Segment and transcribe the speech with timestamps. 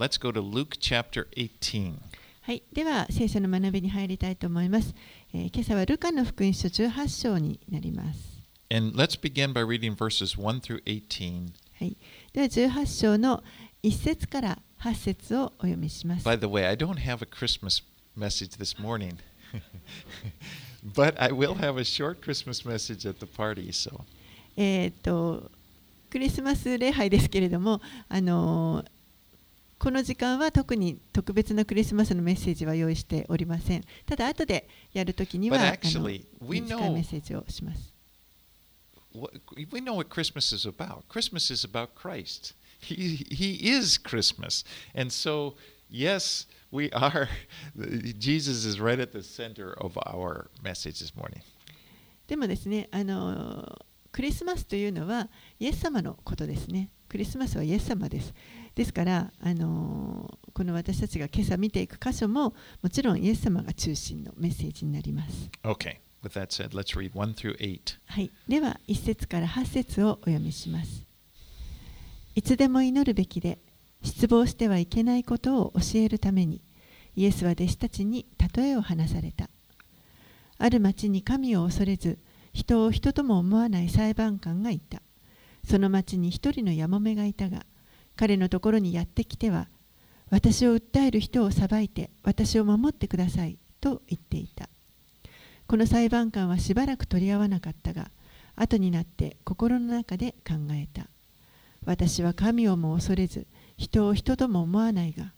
[0.00, 1.92] Let's go to Luke chapter 18.
[2.40, 4.94] はい、では聖書の学びに入りたいと思います。
[5.34, 8.18] えー、今朝はルカの福音書18章になります。
[8.74, 11.52] And let's begin by reading verses 1 through 18.
[11.78, 11.98] はい、
[12.32, 13.44] では18章の
[13.82, 16.26] 1節から8節をお読みします。
[16.26, 17.82] By the way, I don't have a Christmas
[18.16, 19.18] message this morning.
[20.96, 24.00] But I will have a short Christmas message at the party, so.
[24.56, 25.50] えっと、
[26.08, 28.99] クリスマス礼拝ですけれども、あのー
[29.80, 33.84] この時間は特に特別なクリスマスのメッセージは用意しておりません。
[34.04, 37.94] ただ後でやるときには But あの actually, 短いメッセージをします。
[39.72, 41.08] we know what Christmas is about.
[41.08, 42.52] Christmas is about Christ.
[42.78, 44.64] He, he is Christmas.
[44.94, 45.54] And so,
[45.90, 47.28] yes, we are.
[48.18, 51.40] Jesus is right at the center of our message this morning.
[52.28, 53.78] でもですね、あの
[54.12, 55.28] クリスマスというのは
[55.58, 56.90] イエス様のことですね。
[57.08, 58.34] クリスマスはイエス様です。
[58.74, 65.50] ですから、あのこの私たちが今朝見ていく箇所ももちろんイエス様が中心のメッセージになります。
[65.62, 67.98] Okay, with that said, let's read 1 through 8.
[68.06, 71.04] はい、では1節から8節をお読みします。
[72.34, 73.58] いつでも祈るべきで
[74.02, 76.62] 失望してはいけないことを教えるために
[77.16, 79.50] イエスは弟子たちに例えを話された。
[80.58, 82.18] ある町に神を恐れず
[82.52, 85.02] 人を人とも思わない裁判官がいた。
[85.66, 87.66] その町に一人のやもめがいたが
[88.20, 89.66] 彼のところにやってきては
[90.28, 94.68] 私を訴える人を裁いて私を守ってくださいと言っていた。
[95.66, 98.10] この裁判官はしばらく取り合わなかったが
[98.56, 101.06] 後になって心の中で考えた。
[101.86, 103.46] 私は神をも恐れず
[103.78, 105.32] 人を人とも思わないが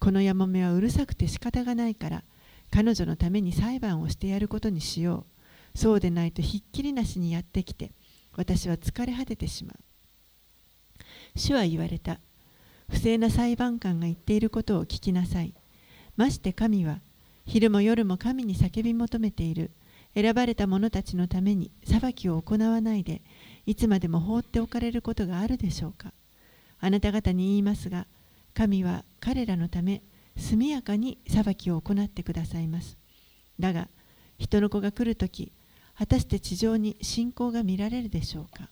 [0.00, 2.24] このやもめはうるさくて仕方がないから
[2.72, 5.26] 彼女のために裁判をしてやることにしよ
[5.74, 5.78] う。
[5.78, 7.92] そうでないとひっきりなしにやってきて
[8.34, 9.85] 私は疲れ果ててしまう。
[11.34, 12.18] 主は言われた。
[12.88, 15.54] 不正な裁判官が言っていることを聞きなさい。
[16.16, 17.00] まして神は
[17.46, 19.70] 昼も夜も神に叫び求めている。
[20.14, 23.20] 選ばれた者たちのために裁きを行わないで
[23.66, 26.14] いつまでも放っておかれることがあるでしょうか。
[26.80, 28.06] あなた方に言いますが
[28.54, 30.00] 神は彼らのため
[30.34, 32.96] 速やかに裁きを行ってくださいます。
[33.60, 33.88] だが
[34.38, 35.52] 人の子が来るとき
[35.98, 38.70] 果たして地上に信仰が見られるでしょうか。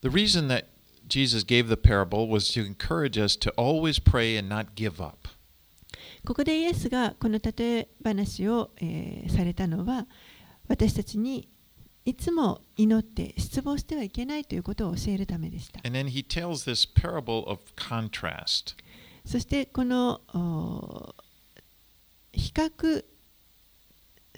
[0.00, 0.64] The reason that
[1.08, 5.28] Jesus gave the parable was to encourage us to always pray and not give up.
[6.24, 10.06] ここでイエスがこの例え話を、えーされたのは
[10.68, 11.48] 私たちに
[12.04, 15.80] いつも祈って失望してはいけないということを教えるためでした。
[19.24, 21.14] そしてこのお
[22.32, 23.04] 比較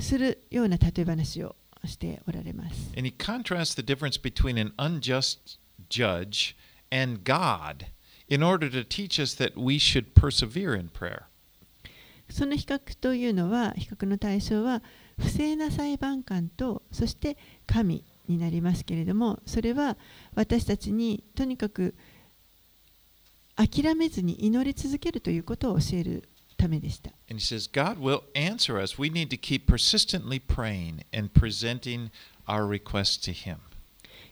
[0.00, 2.92] するような例え話をしておられます。
[2.96, 6.56] And he contrasts the difference between an unjust judge
[6.90, 7.86] and God
[8.28, 11.24] in order to teach us that we should persevere in prayer.
[12.30, 14.82] その比較というのは比較の対象は
[15.18, 19.96] 不正な裁判官とそして神になりますけれどもそれは
[20.34, 21.94] 私たちにとにかく
[23.56, 27.10] 諦めずに祈り続けるということを教えるためでした。
[27.30, 28.98] And he says, God will answer us.
[29.00, 32.10] We need to keep persistently praying and presenting
[32.46, 33.58] our requests to him.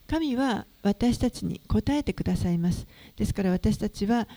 [0.07, 2.87] 神は私たちに答えてくださいます。
[3.17, 4.29] ですから私たちは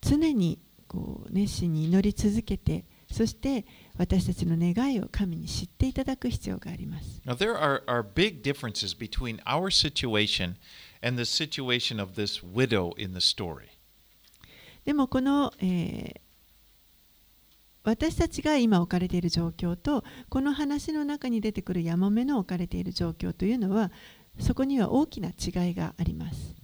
[0.00, 0.58] 常に
[0.88, 3.64] こう熱心に祈り続けて、そして
[3.98, 7.20] 私たちの願いを神に知っていただく必要があります。
[7.26, 10.56] Now, there are, are big differences between our situation
[11.02, 13.68] and the situation of this widow in the story.
[14.84, 16.20] でもこの、えー
[17.82, 23.90] 私たちが今置かれている状況とこの話の中に出てくるヤモメの置かれている状況というのは
[24.40, 26.54] そこには大きな違いがあります。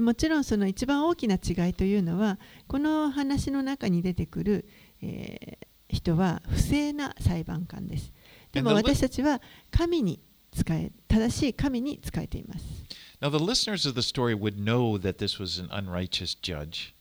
[0.00, 4.64] もちろんその一番大きな違いというのは、この話の中に出てくる、
[5.02, 8.12] えー、人は不正な裁判官です。
[8.52, 9.40] でも私たちは
[9.70, 10.20] 神に
[10.52, 12.64] 使え、正しい神に使えています。
[13.20, 16.94] Now, the listeners of the story would know that this was an unrighteous judge.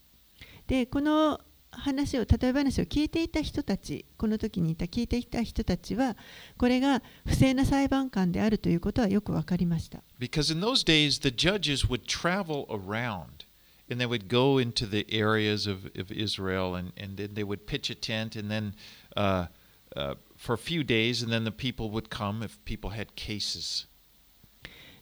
[1.79, 6.15] 話を例え話を聞いていた人たちこの時にいた聞いていた人たちは
[6.57, 10.03] これが不正な裁判官であるということはよく分かりました。
[10.19, 13.45] Because in those days, the judges would travel around
[13.89, 17.65] and they would go into the areas of, of Israel and, and then they would
[17.65, 18.73] pitch a tent and then
[19.15, 19.47] uh,
[19.95, 23.87] uh, for a few days, and then the people would come if people had cases.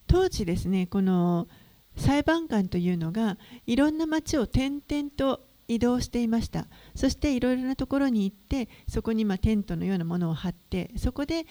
[0.08, 1.50] 当時ですねこの
[1.98, 11.46] 裁判官というのがいろんな町を転々と移動していましたそしていろいろなところに行ってそこにまあテントのようなものを張ってそこで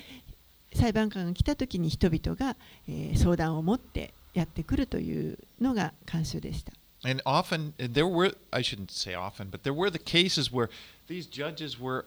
[0.74, 2.56] 裁判官が来た時に人々が、
[2.88, 6.72] えー相談を持ってやってくるというのが慣習でした。
[7.02, 10.68] And often, there were, I shouldn't say often, but there were the cases where
[11.08, 12.06] these judges were,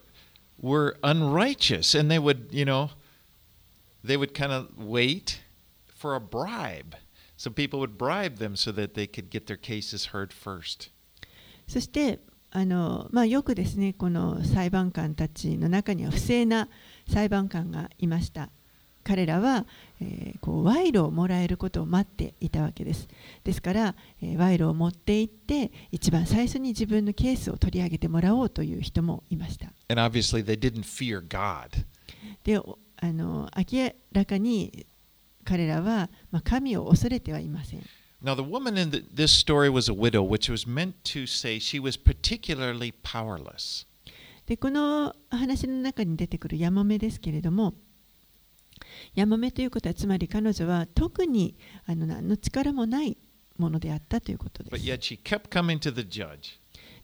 [0.62, 2.90] were unrighteous and they would, you know,
[4.04, 5.42] they would kind of wait
[5.96, 6.96] for a bribe.
[7.38, 10.90] So people would bribe them so that they could get their cases heard first.
[11.70, 12.20] そして
[12.52, 16.68] あの、まあ、よくですねこの裁判官たちの中には不正な
[17.08, 18.50] 裁判官がいました。
[19.02, 19.66] 彼らは、
[20.02, 23.08] えーこう賄賂をもらえることを待っていたわけです。
[23.44, 29.72] ですから、えー賄賂を持って行って一番最初に自分のケースを取り上げてもらおうという人もいました。
[29.88, 31.86] And obviously, they didn't fear God.
[32.44, 34.86] でおあの明らかに
[35.46, 37.82] 彼らは、まあ、神を恐れてはいません
[38.22, 41.58] Now, the woman in the, this story was a widow, which was meant to say
[41.58, 43.86] she was particularly powerless.
[44.46, 47.76] でこの話の中に出てくるヤモメですけれども
[49.14, 51.56] ヤモメということはつまり彼女は特に
[51.86, 53.16] あの何の力もない
[53.60, 56.58] ものであったということで But す yet she kept coming to the judge.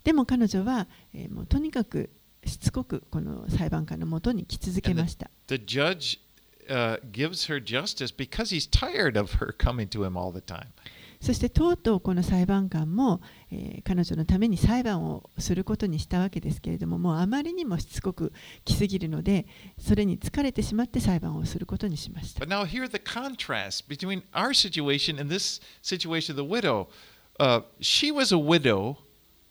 [0.04, 2.10] でも彼女は、えーもうとにかく
[2.46, 6.20] しつこくこの裁判官のもとに来続けました The judge
[6.68, 10.70] uh, gives her justice because he's tired of her coming to him all the time.
[11.26, 13.20] そしてとうとうこの裁判官も、
[13.52, 18.32] えー彼女のために裁判をすることにしたわけですけれどももうあまりにもしつこく
[18.64, 19.48] 来すぎるので
[19.80, 26.88] それに疲れてしまって裁判をすることにしました But now, here the contrast between our situation and this situation of the widow.
[27.40, 28.98] Uh, she was a widow.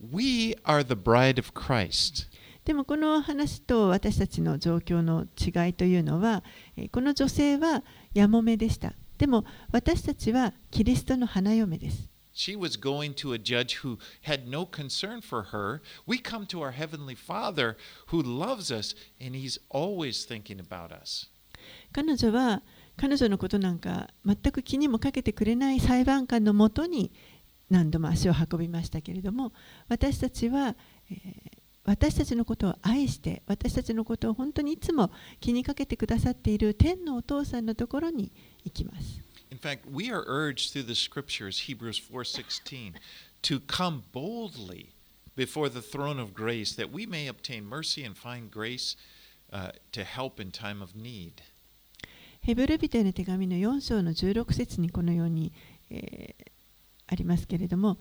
[0.00, 2.29] We are the bride of Christ.
[2.65, 6.44] でもこの話と私たちの状況の違いというのは
[6.76, 7.82] えーこの女性は
[8.15, 13.96] やもめでしたでも私たちはキリストの花嫁です She was going to a judge who
[14.26, 15.81] had no concern for her.
[16.05, 17.76] We come to our Heavenly Father
[18.08, 21.31] who loves us, and He's always thinking about us.
[21.93, 22.62] 彼女は
[22.96, 27.12] 彼女のことなんか全く気にもかけてくれない裁判官のもとに
[27.70, 29.52] 何度も足を運びましたけれども
[29.88, 30.75] 私たちは、
[31.11, 38.32] えー私たちのことを愛して私たちのことを本当にいつも気にかけてくださっている天のお父さんのところに
[38.64, 39.20] 行きます。
[39.50, 42.94] In fact, we are urged through the scriptures, Hebrews 4:16,
[43.43, 44.88] to come boldly
[45.37, 48.96] before the throne of grace that we may obtain mercy and find grace
[49.52, 51.34] uh, to help in time of need.
[52.40, 55.52] ヘブル人への手紙の4章の16節にこのように、
[55.90, 56.55] えー
[57.06, 57.99] ありますけれども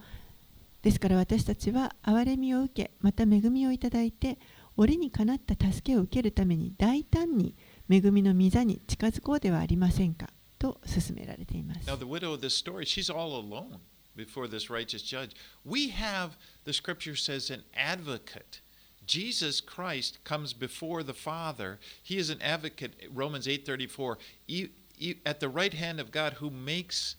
[0.82, 4.38] ですから私たちは憐れみを受けまた恵みをいただいて
[4.76, 7.56] 折にかなった助けを受けるために大胆に
[7.90, 10.28] 恵みの御座に近づこうではありませんか
[10.63, 13.79] と勧められています Now, the widow of this story, she's all alone
[14.17, 15.31] before this righteous judge.
[15.65, 16.31] We have,
[16.65, 18.61] the scripture says, an advocate.
[19.07, 21.79] Jesus Christ comes before the Father.
[22.03, 24.17] He is an advocate, Romans 8:34,
[24.49, 24.69] e-
[24.99, 27.17] e- at the right hand of God who makes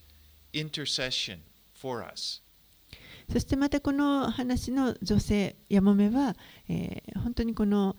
[0.54, 1.40] intercession
[1.74, 2.42] for us.
[3.32, 6.36] そしてまたこの話の女性やもめは、
[6.68, 7.96] えー本当にこの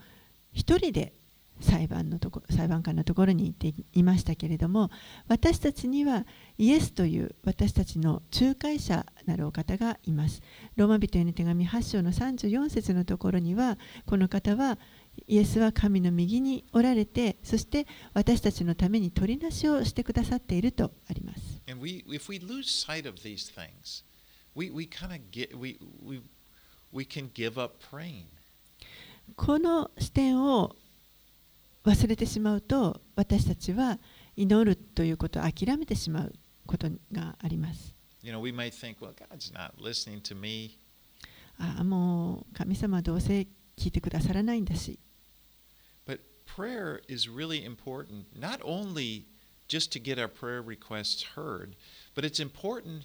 [0.52, 1.12] 一人で
[1.61, 4.91] 裁判のとこ裁判官のところに行っていましたけれども
[5.27, 6.25] 私たちには
[6.57, 10.41] イエスという私たちの仲介者なるお方がいます。
[10.75, 14.77] ローマ人への手紙8章の34節のところにはこの方は
[15.27, 21.61] イエスは神の右におられてそして私たちのために取りなしをしてくださっているとあります。
[21.69, 24.03] And we if we lose sight of these things,
[24.55, 24.69] we,
[25.31, 26.21] get we, we
[26.91, 28.25] we can give up praying.
[29.35, 30.75] この視点を
[31.85, 33.99] 忘れてしまうと私たちは
[34.35, 36.33] 祈るということを諦めてしまう
[36.65, 37.93] ことがあります。
[38.23, 40.77] You know, we might think, well, God's not listening to me.
[41.59, 44.99] ああもう神様はどうせ聞いてくださらないんだし
[46.05, 49.25] But prayer is really important, not only
[49.67, 51.75] just to get our prayer requests heard,
[52.15, 53.03] but it's important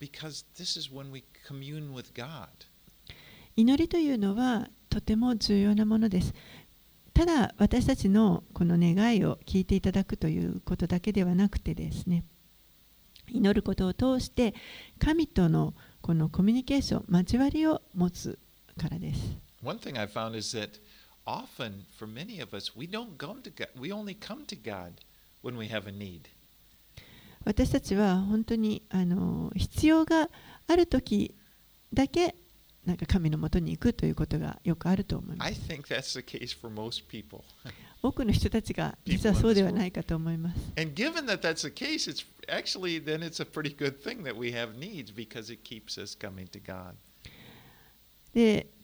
[0.00, 2.48] because this is when we commune with God.
[3.56, 6.34] 祈りというのはとても重要なものです。
[7.14, 12.24] ただ私たちのこの願いを聞いていただくということだけではなくてですね
[13.28, 14.54] 祈ることを通して
[14.98, 18.38] 神とのこのコミュニケーション交わりを持つ
[18.76, 19.38] からです。
[19.62, 20.80] One thing I found is that
[21.24, 23.68] often for many of us, we don't come to God.
[23.80, 24.92] We only come to God
[25.42, 26.22] when we have a need.
[27.44, 30.28] 私たちは本当にあの必要が
[30.66, 31.34] ある時
[31.92, 32.34] だけ
[32.86, 35.48] なんか神のもとに行くということがよくあると思います。
[38.02, 38.98] 多くの人たちが
[39.40, 40.60] そうではないかと思います。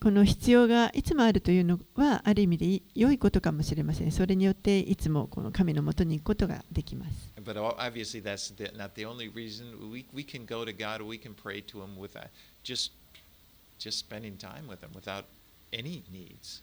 [0.00, 4.12] この必要がいつもあるというのはある意味で良いことかもしれません。
[4.12, 7.32] それによっていつもこの神のもとに行くことができます。
[13.80, 15.24] Just spending time with Him without
[15.72, 16.62] any needs.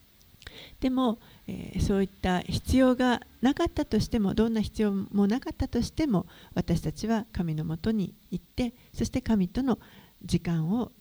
[0.80, 9.80] でも、えーそういった必要がなかったとしてもどんな必要もなかったとしても私たちは神のもとに行ってそして神との
[10.24, 10.92] 時間を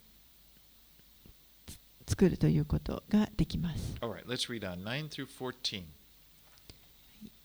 [2.07, 3.97] つ作るということができます。
[4.01, 5.85] All right, let's read on 9 through 14.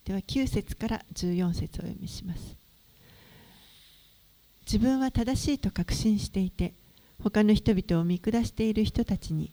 [0.06, 2.56] では9節から14節をお読みします。
[4.66, 6.74] 自分は正しいと確信していて
[7.24, 9.52] 他の人々を見下している人たちに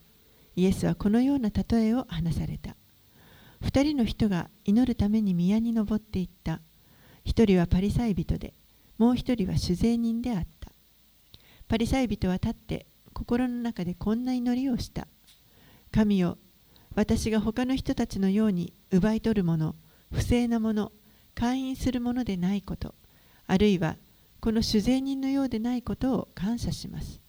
[0.56, 2.74] イエスはこのような例えを話された。
[3.60, 6.60] 二人の人が祈るために宮に登っていった。
[7.24, 8.54] 一人はパリサイ人で、
[8.98, 10.72] もう一人は酒税人であった。
[11.68, 15.06] パリサイ人は立って心の中でこんな祈りをした。
[15.92, 16.38] 神よ、
[16.96, 19.76] 私が他の人たちのように奪い取るもの、
[20.12, 20.90] 不正なもの、
[21.34, 22.94] 会員するものでないこと、
[23.46, 23.96] あるいは
[24.40, 27.27] この酒税人のようでないことを感謝します。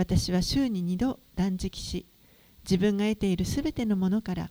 [0.00, 2.06] 私は週に二度断食し、
[2.64, 4.48] 自分が得ているすべてのものから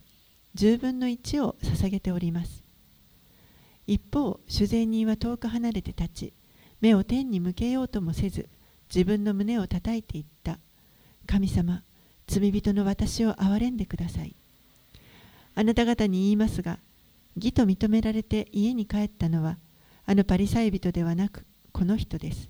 [0.53, 2.63] 10分の1を捧げております。
[3.87, 6.33] 一方、酒税人は遠く離れて立ち、
[6.81, 8.47] 目を天に向けようともせず、
[8.93, 10.59] 自分の胸を叩いていった。
[11.25, 11.81] 神様、
[12.27, 14.35] 罪人の私を憐れんでください。
[15.55, 16.77] あなた方に言いますが、
[17.35, 19.57] 義と認められて家に帰ったのは、
[20.05, 22.49] あのパリサイ人ではなく、この人です。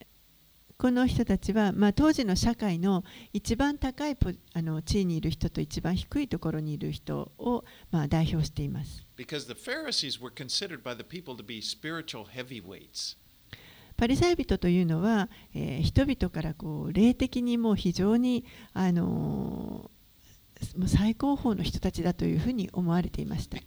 [0.81, 9.05] えーこの人たちは、まあ、当時の社会の一番高いポあの地位にいる人と一番低いところにいる人を、まあ、代表しています。
[13.95, 20.00] パリサイ人というのは、えー人々からこう霊的にもう非常に、あのー
[20.77, 23.57] もう最高峰の人たちだというふうに思われていました。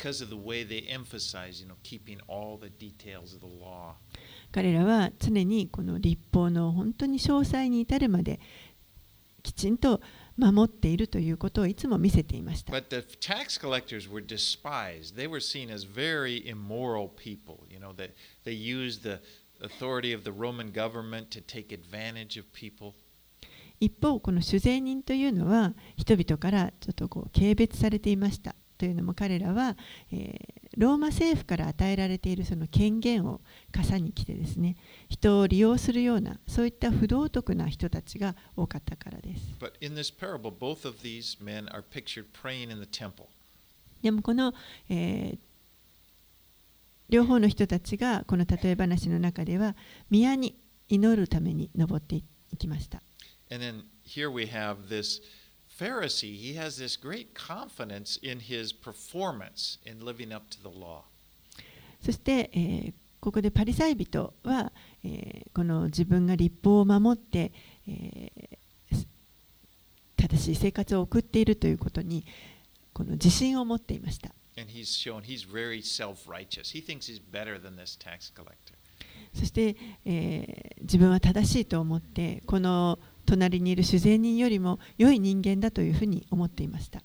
[4.53, 8.41] 彼らは常にこの立法の本当に詳細に至るまで
[9.43, 10.01] きちんと
[10.37, 12.73] 守っているということをいつも見せていました。
[12.73, 15.15] But the tax collectors were despised.
[15.17, 17.67] They were seen as very immoral people.
[17.69, 19.21] You know, that they used the
[19.61, 22.95] authority of the Roman government to take advantage of people.
[23.85, 28.55] 一方この酒税人というのは人々からちょっとこう軽蔑されていました。
[28.77, 29.77] というのも彼らは、
[30.13, 34.77] えーローマ政府から与えられているその権限を傘に来てですね
[35.09, 39.55] 人を利用するようなそういった不道徳な人たちが多かったからです。
[42.99, 43.27] Parable.
[44.03, 44.53] でもこの、
[44.89, 45.39] えー
[47.11, 49.77] 両方の人たちがこの例え話の中では
[50.11, 50.57] 宮に
[50.89, 52.25] 祈るために登ってい
[52.57, 53.03] きました
[53.55, 55.21] And then here we have this
[55.79, 56.37] Pharisee.
[56.37, 61.05] He has this great confidence in his performance in living up to the law.
[62.05, 64.71] そして、えーここでパリサイ人は、
[65.03, 67.53] えーこの自分が立法を守って、
[67.89, 69.07] えーす
[70.17, 72.25] 正しい生活を送っているということに
[72.93, 74.31] この自信を持っていました。
[74.57, 76.73] And he's shown he's very self righteous.
[76.73, 78.75] He thinks he's better than this tax collector.
[79.33, 87.03] そして、えー自分は正しいと思ってこの隣にいる主税人よりも良い人間だというふうに思っていました。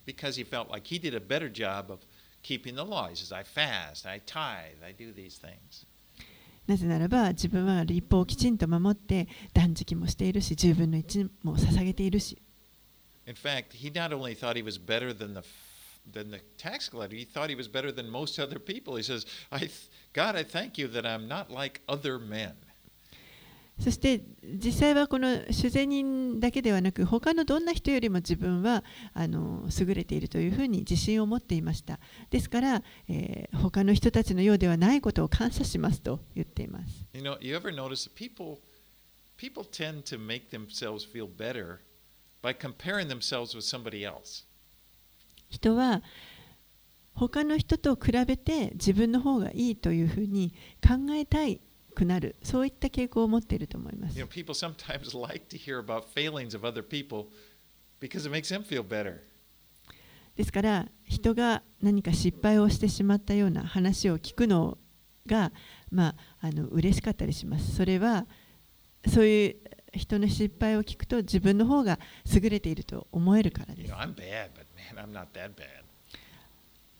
[6.68, 12.38] なぜならば自分は立法をきちんと守って断食もしているし10分の1も捧げているし
[13.26, 15.44] In fact, he not only thought he was better than the
[16.12, 18.96] than the tax collector, he thought he was better than most other people.
[18.96, 22.54] He says, I th- God, I thank you that I'm not like other men.
[23.80, 28.84] そして実際はこの主税人だけではなく他のどんな人よりも自分は
[29.14, 38.60] あの優れているというふうに自信を持っていましたですから、えー他の人たちのようではないことを感謝しますと言っています You know, you ever notice that people
[39.38, 41.80] people tend to make themselves feel better
[42.42, 44.46] by comparing themselves with somebody else.
[45.50, 46.04] 人は
[47.14, 51.60] 他の人と比べて自分の方がいいというふうに考えたい
[52.06, 54.18] なる、そういった傾向を持っていると思います。
[60.36, 64.78] ですから、人が何か失敗をしてしまったような話を聞くの
[65.26, 65.52] が、
[65.92, 67.76] まあ、あの嬉しかったりします。
[67.76, 68.26] それは、
[69.08, 69.56] そういう
[69.94, 72.00] 人の失敗を聞くと自分の方が
[72.32, 73.92] 優れていると思えるからです。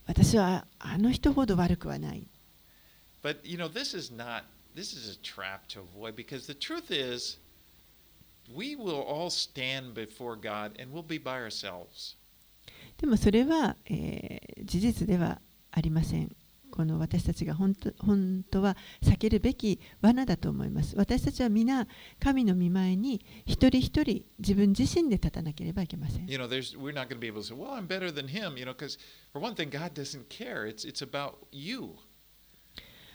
[0.06, 2.28] 私はあの人ほど悪くはない。
[4.80, 7.38] This is a trap to avoid because the truth is
[8.56, 12.16] we will all stand before God and we'll be by ourselves.
[12.98, 16.36] でもそれは、えー事実ではありません。
[16.70, 20.96] この私たちが本当本当は避けるべき罠だと思います。
[20.96, 21.88] 私たちは皆
[22.20, 26.28] 神の御前に一人一人自分自身で立たなければいけません。
[26.28, 28.58] You know, there's we're not going to be able to say, "Well, I'm better than him,"
[28.58, 29.00] you know, because
[29.34, 30.68] for one thing, God doesn't care.
[30.68, 31.96] It's it's about you.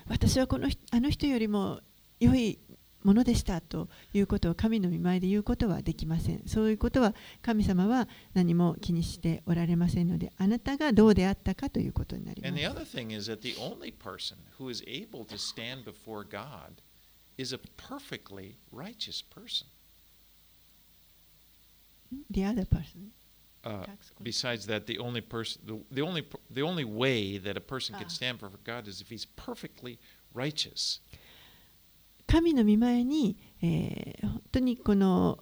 [0.09, 1.81] 私はこの人あの人よりも
[2.21, 2.59] 良い
[3.03, 6.43] ものでしたということを神の御前で言うことはできません。
[6.47, 12.71] そういうことは神様は何も気にしておられませんので、あなたがどうであったかということになりま And the す。
[12.71, 16.81] other thing is that the only person who is able to stand before God
[17.37, 19.67] is a perfectly righteous person.
[22.31, 23.13] The other person.
[23.64, 24.24] Uh, Tax collector.
[24.24, 27.94] besides that, the only person, the, the only, per- the only way that a person
[27.96, 28.10] can Ah.
[28.10, 30.00] stand before God is if he's perfectly
[30.34, 31.02] righteous.
[32.28, 35.40] 神の御前に、えー本当にこの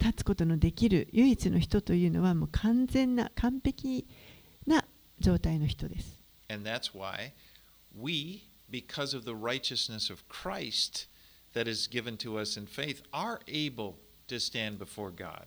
[0.00, 4.06] 立つことのできる唯一の人というのはもう完全な完璧
[4.66, 4.84] な
[5.20, 6.18] 状態の人です。
[6.48, 7.32] And that's why
[7.96, 11.06] we, because of the righteousness of Christ
[11.54, 13.94] that is given to us in faith, are able
[14.28, 15.46] to stand before God.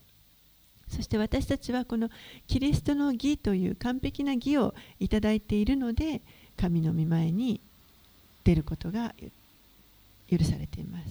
[0.93, 2.11] そして私たちはこの
[2.47, 6.21] キリストの義という完璧な義をいただいているので
[6.57, 7.61] 神の御前に
[8.45, 9.15] 出ることが
[10.31, 11.11] 許されています。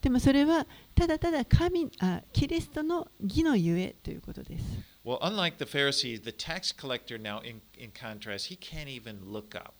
[0.00, 4.64] でもそれはただただ神あキリストの義のゆえということです。
[5.04, 7.60] Well, unlike the Pharisees, the tax collector now, in,
[7.92, 9.74] contrast, he can't even look up.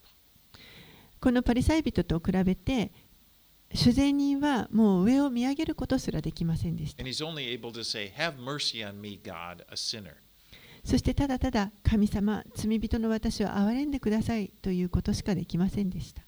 [1.20, 2.90] このパリサイ人と比べて、
[3.72, 7.04] 主税人はもう上を見上げることすらできませんでした。
[10.82, 16.22] そしてただただ神様、罪人の私を憐れんでくださいということしかできませんでした。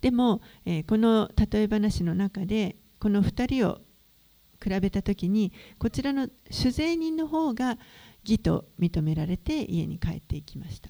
[0.00, 3.80] でも、えー、この例え話の中で、この二人を
[4.64, 7.76] 比べた時にこちらの主税人の方が
[8.24, 10.88] 義と認められて家に帰っていきました。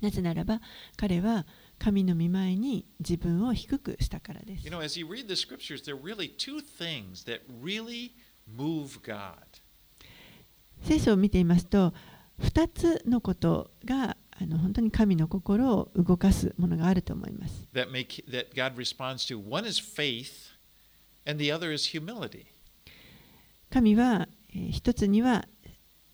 [0.00, 0.60] なぜならば
[0.96, 1.46] 彼は
[1.78, 4.64] 神の御前に自分を低くしたからです。
[10.82, 11.94] 聖書を見ていますと
[12.40, 17.68] 2つのことがあの本当に神の心を動かすものがあると思います。
[23.70, 24.28] 神は、
[24.70, 25.46] 一つには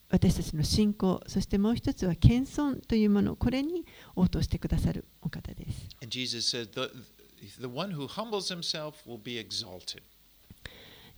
[0.09, 5.89] 私たちの信仰、そしてもう一つは謙遜というもの、これに応答してくださるお方です。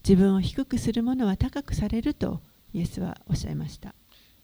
[0.07, 2.41] 自分を低くするものは高くされると、
[2.73, 3.95] イエスはおっしゃいました。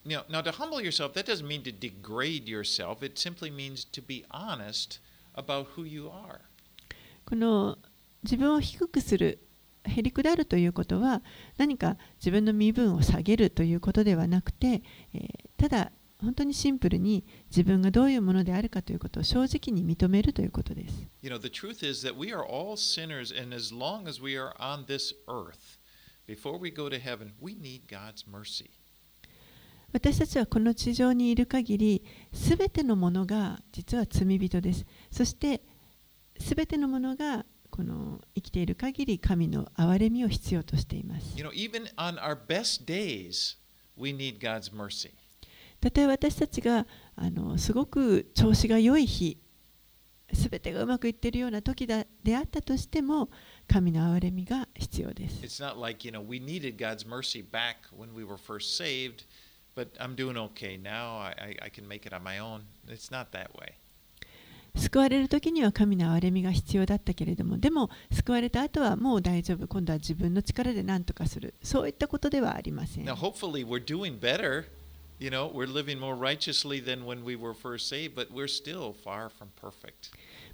[0.05, 3.03] Now, now to humble yourself, that doesn't mean to degrade yourself.
[3.03, 4.99] It simply means to be honest
[5.35, 6.41] about who you are.
[7.27, 7.79] この
[8.23, 9.39] 自分を低くする
[9.85, 11.23] へりくだるということは
[11.59, 14.83] 何か自分の身分を下げるということではなくて、
[15.15, 21.07] えーただ本当にシンプルに自分がどういうものであるかということを正直に認めるということです。
[21.23, 24.53] You know, the truth is that we are all sinners, and as long as we are
[24.59, 25.79] on this earth,
[26.27, 28.71] before we go to heaven, we need God's mercy.
[29.93, 34.87] 私たちはこの地上にいる限りすべてのものが実は罪人です。
[35.11, 35.63] そして
[36.39, 41.37] すべてのものがこの生きている限り神の憐れみを必要としています。
[41.37, 43.57] You know, even on our best days,
[43.97, 45.11] we need God's mercy.
[45.81, 49.39] たとえ私たちがあのすごく調子が良い日
[50.33, 53.31] すべてがうまくいっているような時だであったとしても
[53.67, 55.43] 神の憐れみが必要です。
[55.43, 59.25] It's not like, you know, we needed God's mercy back when we were first saved,
[59.77, 61.19] But I'm doing okay now.
[61.19, 62.63] I, I, I can make it on my own.
[62.89, 63.75] It's not that way.
[64.77, 73.05] 救われる時には神の憐れみが必要だったけれども、でも救われた後はもう大丈夫、今度は自分の力で何とかする、そういったことではありません。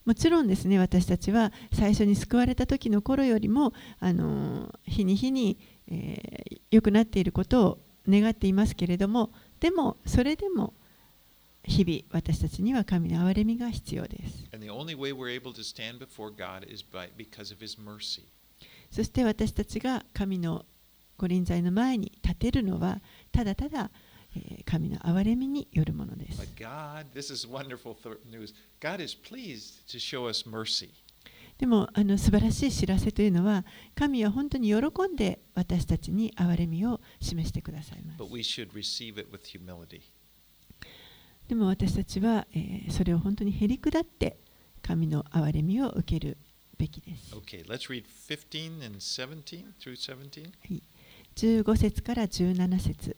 [0.05, 10.75] もちろんですね、私たちは最初に救われた時の頃よりも、あの日に日に良、えー、くなっていることを願っていますけれどもでもそれでも
[11.65, 14.47] 日々私たちには神の憐れみが必要です。
[18.91, 20.65] そして私たちが神の
[21.19, 23.01] ご臨在の前に立てるのは
[23.33, 23.91] ただただ
[24.65, 26.39] 神の憐れみによるものです。
[31.59, 33.65] でもあの素晴らしい知らせというのは
[33.95, 34.77] 神は本当に喜
[35.11, 38.19] んで私たちに憐れみを示してくださいます。
[41.49, 44.37] でも私たちは、えーそれを本当にへり下って
[44.83, 46.37] 神の憐れみを受ける
[46.77, 47.35] べきです。
[47.35, 50.53] Okay, let's read 15 and 17 through 17.
[51.37, 53.17] 15節から17節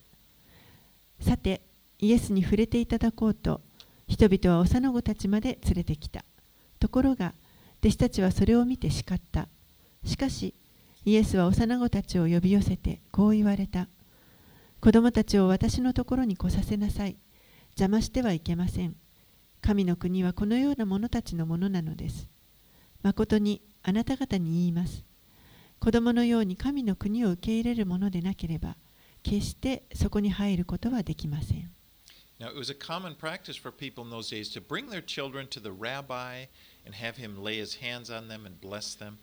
[1.20, 1.60] さて
[1.98, 3.60] イエスに触れていただこうと
[4.06, 6.24] 人々は幼子たちまで連れてきた
[6.80, 7.34] ところが
[7.80, 9.48] 弟子たちはそれを見て叱った。
[10.04, 10.54] しかし
[11.04, 13.88] イエスは幼子たちを呼び寄せてこう言われた。
[14.80, 17.16] 子供たちを私のところに来させなさい。
[17.70, 18.96] 邪魔してはいけません。
[19.60, 22.28] 神の国はこのような者たちのものなのです。
[23.02, 25.04] 誠にあなた方に言います。
[25.80, 28.76] 子供のように神の国を受け入れるものでなければ
[29.22, 31.70] 決してそこに入ることはできません。
[32.40, 35.60] Now, it was a common practice for people in those days to bring their children to
[35.60, 36.46] the rabbi
[36.88, 39.18] and have him lay his hands on them and bless them.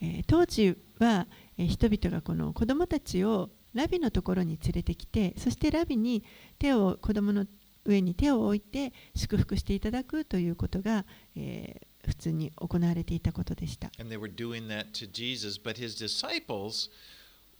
[0.00, 1.26] えー当時は、
[1.58, 6.24] えー人々がこの子供たちをラビのところに連れてきてそしてラビに
[6.58, 7.46] 手を子供の
[7.84, 13.90] 上に手を置いて祝福していただくということが、えー普通に行われていたことでした。
[13.98, 16.88] And they were doing that to Jesus, but his disciples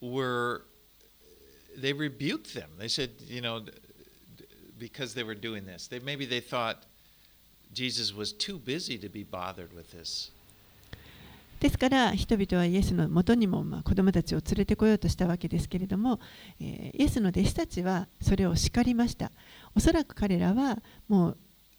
[0.00, 0.62] were,
[1.76, 2.68] they rebuked them.
[2.78, 3.64] They said, you know,
[4.78, 6.86] because they were doing this, they, maybe they thought
[7.72, 10.32] Jesus was too busy to be bothered with this.
[11.60, 16.20] ですから人々はイエスのもとにも、まあ、子供たちを連れてこようとしたわけですけれども、
[16.60, 19.32] えーイエスの弟子たちはそれを叱りました
[19.74, 21.38] おそらく彼らはもう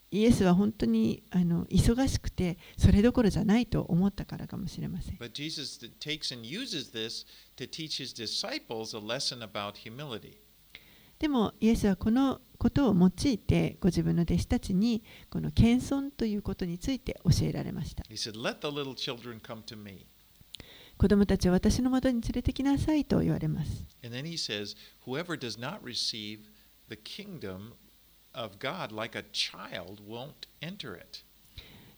[0.10, 7.26] イエスは本当にあの忙しくてそれどころじゃないと思ったからかもしれません But Jesus th- takes and uses this
[7.58, 10.38] to teach his disciples a lesson about humility.
[11.19, 18.03] でもイエスはこのことを用いてご自分の弟子たちにこの謙遜ということについて教えられました。
[20.97, 23.85] 子供たちは私のもとに連れてきなさいと言われます。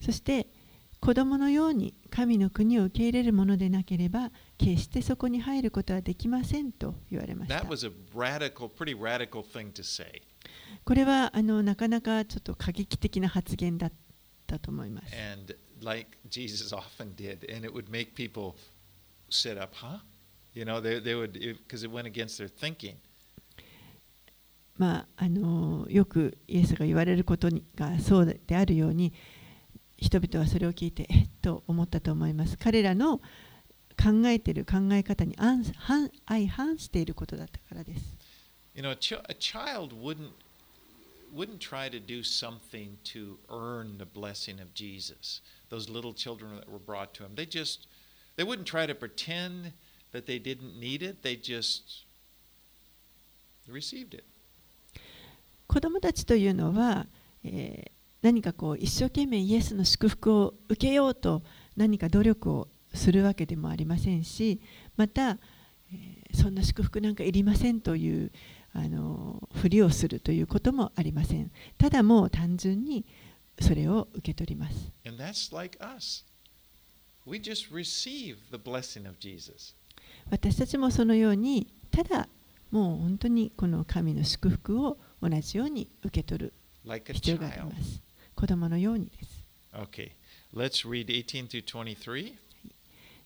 [0.02, 0.48] そして
[1.00, 7.64] 子供のように神の国を受け入れるものでなければ決してそこに入ることはできませんと言われました。
[10.86, 13.92] これはあのなかなかちょっと過激的な発言だっ
[14.48, 18.56] たと思います And like Jesus often did, and it would make people
[19.30, 20.00] sit up, huh?
[20.54, 22.96] You know, they, they would, because it went against their thinking.
[24.78, 29.14] まああのよくイエスが言われることにがそうであるように
[29.98, 33.18] 人々はそれを聞いてえっと思ったと思います彼らの
[34.02, 38.19] 考えている考え方に相反していることだったからです
[38.80, 40.32] You know, a, ch- a child wouldn't
[41.34, 45.42] wouldn't try to do something to earn the blessing of Jesus.
[45.70, 47.88] Those little children that were brought to him, they just
[48.38, 49.74] they wouldn't try to pretend
[50.14, 51.24] that they didn't need it.
[51.24, 52.06] They just
[53.68, 54.24] received it.
[55.68, 57.06] 子供たちというのは、
[57.44, 61.42] えー何かこう一生懸命イエスの祝福を受けようと
[61.76, 64.60] 何か努力をするわけでもありませんし
[64.96, 65.38] また、
[65.92, 68.32] えーそんな祝福なんかいりませんという
[68.74, 73.06] あのふりをするということもありませんただもう単純に
[73.60, 76.24] それを受け取ります And that's like us.
[77.26, 79.76] We just receive the blessing of Jesus.
[80.32, 82.28] 私たちもそのようにただ
[82.72, 86.54] もう本当にこの神の祝福を同じように受け取る
[87.14, 88.02] 必要があり.ます
[88.36, 90.12] 子供のようにです Okay.
[90.56, 91.64] Let's read 18 through
[91.96, 92.34] 23.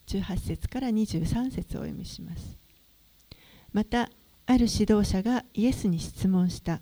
[0.07, 2.57] 18節から23節をお読みします
[3.71, 4.09] また
[4.45, 6.81] ある指導者がイエスに質問した。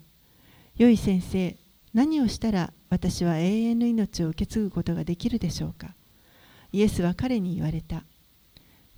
[0.76, 1.56] 良い先生
[1.94, 5.94] 何をしたら私は永遠の命を受け継ぐことができるでしょうか？
[6.72, 8.04] イエスは彼に言われた。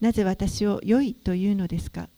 [0.00, 2.08] なぜ私を良いというのですか？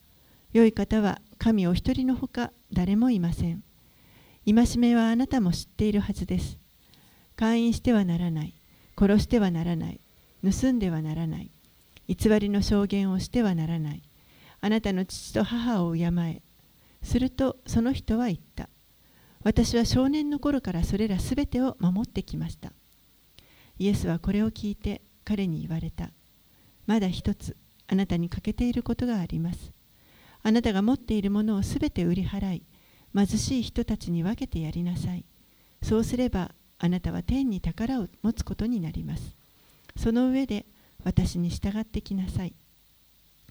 [0.53, 3.63] 良い方は神お一人のほか誰もいません。
[4.45, 6.57] 戒めはあなたも知っているはずです。
[7.35, 8.53] 会員してはならない。
[8.97, 9.99] 殺してはならない。
[10.43, 11.51] 盗んではならない。
[12.07, 14.01] 偽りの証言をしてはならない。
[14.61, 16.41] あなたの父と母を敬え
[17.03, 18.69] するとその人は言った。
[19.43, 22.73] 私は少年の頃からそれらすべてを守ってきました。
[23.79, 26.09] イエスはこれを聞いて彼に言われた。
[26.85, 27.55] まだ一つ
[27.87, 29.71] あなたに欠けていることがあります。
[30.43, 32.63] あなたが持っているものをすべて売り払い
[33.15, 35.23] 貧しい人たちに分けてやりなさい。
[35.81, 39.35] そうすればあなたは天に宝を持つことになります。
[39.95, 40.65] その上で
[41.03, 42.53] 私に従ってきなさい。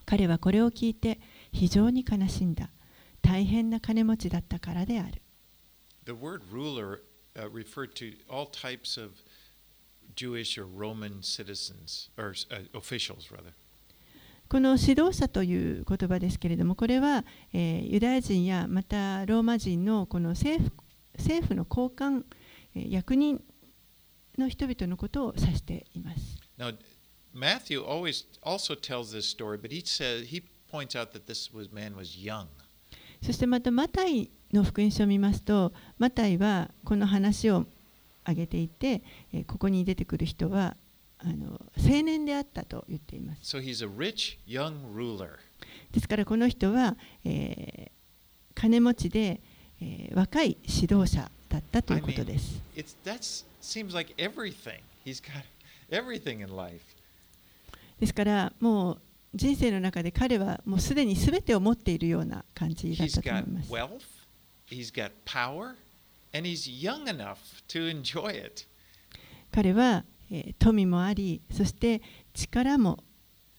[0.07, 1.21] 彼はこれを聞いて
[1.53, 2.71] 非常に悲しんだ
[3.21, 5.21] 大変な金持ちだったからである
[6.07, 7.01] The word ruler
[7.35, 9.11] uh, referred to all types of
[10.15, 13.53] Jewish or Roman citizens, or uh, officials rather.
[14.49, 20.73] この指導者という言葉ですけれどもこれは、えーユダヤ人やまたローマ人のこの政府
[21.19, 22.25] 政府の高官、
[22.77, 23.43] えー役人
[24.39, 26.39] の人々のことを指しています。
[26.59, 26.77] Now,
[27.37, 31.71] Matthew always also tells this story, but he says he points out that this was,
[31.71, 32.47] man was young.
[33.23, 37.67] そしてまたマタイの福音書を見ますとマタイはこの話を
[38.25, 40.77] 挙げていて、えーここに出てくる人は
[41.19, 43.57] あの青年であったと言っています。
[43.57, 45.39] So he's a rich young ruler.
[45.93, 47.91] ですからこの人は、えー
[48.55, 49.41] 金持ちで、
[49.83, 52.63] えー若い指導者だったということです。
[52.75, 53.21] It's that
[53.61, 54.81] seems like everything.
[55.05, 55.45] He's got
[55.91, 56.96] everything in life.
[57.99, 59.03] ですから、もう
[59.35, 63.71] 人生の中で彼はもうすでにすべてを持っているような感じだったと思います。
[69.53, 72.03] 彼は、えー、富もあり、そして
[72.35, 73.05] 力も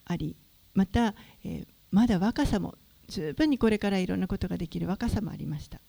[0.05, 0.35] あり、
[0.73, 2.75] また、えー、まだ若さも
[3.07, 5.79] 十分にこれからいろんなことができる若さもありました。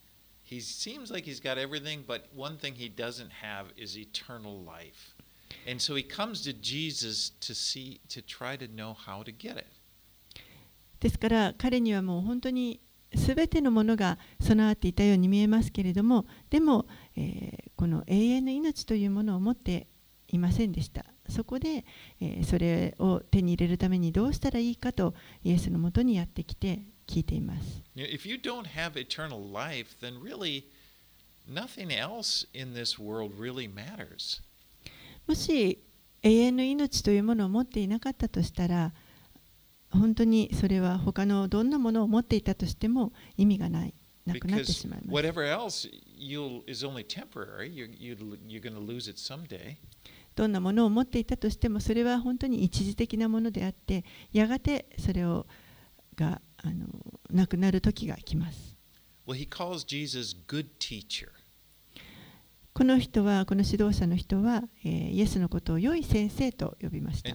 [11.01, 12.81] ですから彼にはもう本当に
[13.15, 19.87] 全てのものが備わっていたように見えますけれどもでも、え、この永遠の命というものを持って
[20.29, 21.07] いませんでした。
[21.29, 21.85] そこで、
[22.21, 27.83] え、それを手に入れるためにどうしたらいいかとイエスのもとにやってきて聞いています。
[35.29, 35.85] もし
[36.23, 38.93] 永遠の命というものを持っていなかったとしたら
[39.91, 43.95] 本当にそれは他のどんなものを持っていたとしても意味がない
[44.27, 45.89] なくなってしまいます whatever else
[46.19, 47.71] you'll, is only temporary.
[47.71, 49.77] You're, you you're going to lose it someday.
[50.35, 55.47] どんなものを持っていたとしてもそれは本当に一時的なものであってやがてそれを
[56.15, 56.87] があの
[57.31, 58.77] なくなる時が来ます
[59.27, 61.29] Well, he calls Jesus good teacher.
[62.79, 67.35] この人はこの指導者の人は、えーイエスのことを良い先生と呼びました.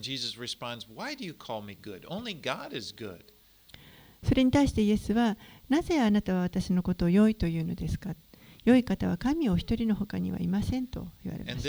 [4.26, 5.36] それに対してイエスは
[5.68, 8.14] なぜあなたは私のことを良いというのですか？
[8.64, 11.68] 良い方は神お一人の他にはいませんと言われました.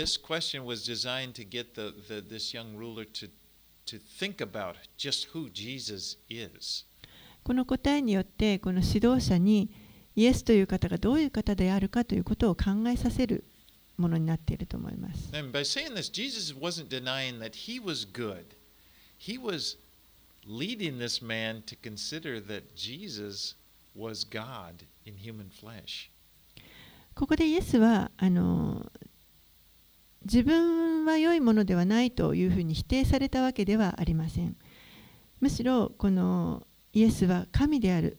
[7.44, 9.70] この答えによってこの指導者に
[10.14, 13.44] イエスという方がどういう方であるかということを考えさせる
[13.96, 15.30] ものになっていると思います。
[27.14, 28.92] ここでイエスはあの
[30.24, 34.56] 自分は良いものではないというふうに否定されたわけではありません。
[35.40, 38.18] むしろこのイエスは神である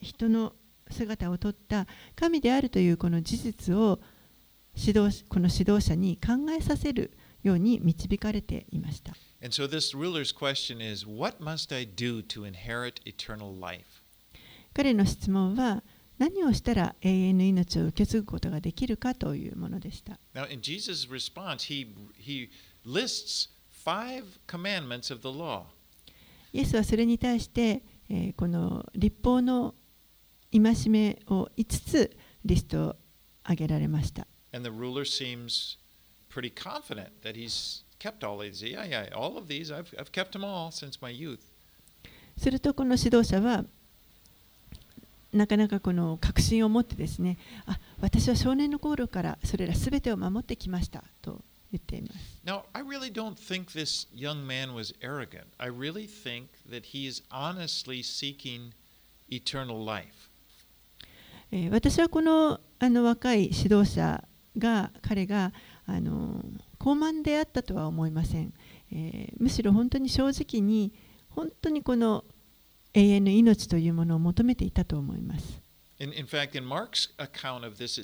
[0.00, 0.54] 人の
[0.90, 4.00] 姿をとった神であるというこの事実を
[4.74, 9.14] 指導この指導者に考えさせるように導かれていました。
[14.74, 15.82] 彼の質問は
[16.18, 20.18] 何をしたら永遠の命を受け継ぐことができるかというものでした。
[26.52, 27.82] イエスはそれに対して、
[28.36, 29.74] この立法の
[30.52, 32.96] 戒めを5つリストを
[33.42, 34.26] 挙げられました。
[34.52, 35.76] And the ruler seems
[36.28, 38.62] pretty confident that he's kept all these.
[38.62, 41.40] Yeah, yeah, all of these, I've, I've kept them all since my youth.
[42.36, 43.64] するとこの指導者は
[45.32, 52.14] なかなかこの確信を持ってですねあ私は少年の頃からそれらすべてを守ってきましたと言っています。
[52.44, 55.44] Now, I really don't think this young man was arrogant.
[55.58, 58.72] I really think that he is honestly seeking
[59.30, 60.30] eternal life.
[61.50, 64.24] えー私はこのあの若い指導者
[64.56, 65.52] が彼が
[65.86, 66.44] あの
[66.78, 68.52] 高慢であったとは思いません、
[68.92, 70.92] え、むしろ本当に正直に
[71.30, 72.24] 本当にこの
[72.94, 75.62] 永遠の命というものを求めていたと思います。
[75.98, 76.64] In, in fact, in
[77.74, 77.98] this,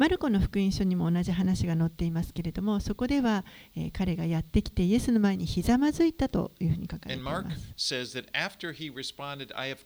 [0.00, 3.44] マルコの福音書にも同じ話が載っていますけれどもそこでは、
[3.76, 7.36] えー、彼がやってきてイエスの前にひざまずいたというふうに書かれています。
[7.36, 9.80] And Mark says that after he responded I have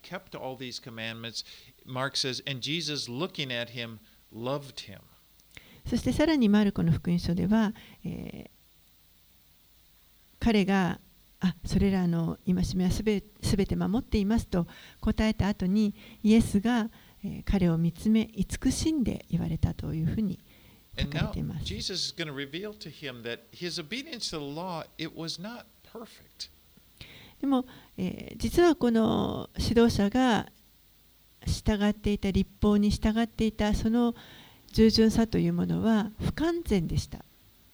[5.87, 7.75] そしてさらにマルコの福音書では、
[10.41, 10.99] 彼が
[11.41, 14.67] あそれらの戒めはすべ,すべて守っていますと
[15.01, 16.91] 答えた後にイエスが、
[17.45, 20.39] 彼を見つめ慈しんで言われたというふうに
[20.99, 21.65] 書かています。
[27.41, 27.67] でも、
[27.99, 30.51] えー、実はこの指導者が
[31.47, 34.15] 従っていた立法に従っていたその
[34.73, 37.25] 従順さというものは不完全でした。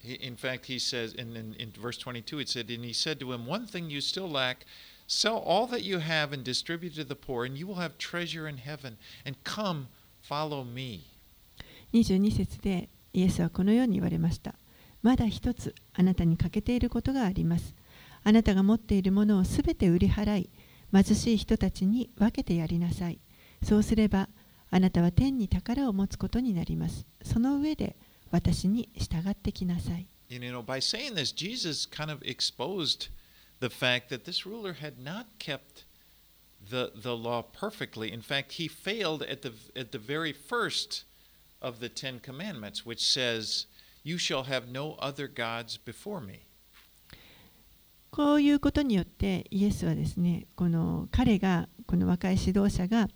[0.02, 3.32] In fact, he says in, in, in verse 22, it said, And he said to
[3.32, 4.64] him, One thing you still lack,
[5.06, 8.48] sell all that you have and distribute to the poor, and you will have treasure
[8.48, 8.96] in heaven.
[9.26, 9.88] And come,
[10.22, 11.04] follow me.
[11.92, 14.54] 22節でイエスはこのように言われました。
[15.02, 17.74] まだ一つあなたに欠けていることがあります。
[18.22, 20.50] あなたが持っているものをすべて売り払い、
[20.92, 23.18] 貧しい人たちに分けてやりなさい。
[23.62, 24.28] そうすれば、
[24.70, 27.06] あなたは天に宝を持つことになります。
[27.22, 27.96] その上で
[28.30, 30.06] 私に従ってきなさい。
[30.32, 33.08] And, you know, by saying this, Jesus kind of exposed
[33.60, 35.84] the fact that this ruler had not kept
[36.70, 38.12] the, the law perfectly.
[38.12, 41.04] In fact, he failed at the, at the very first
[41.60, 43.66] of the Ten Commandments, which says,
[44.04, 46.46] You shall have no other gods before me.
[48.12, 53.08] こういうことによってイエスはですね、この彼が、この若い指導者が、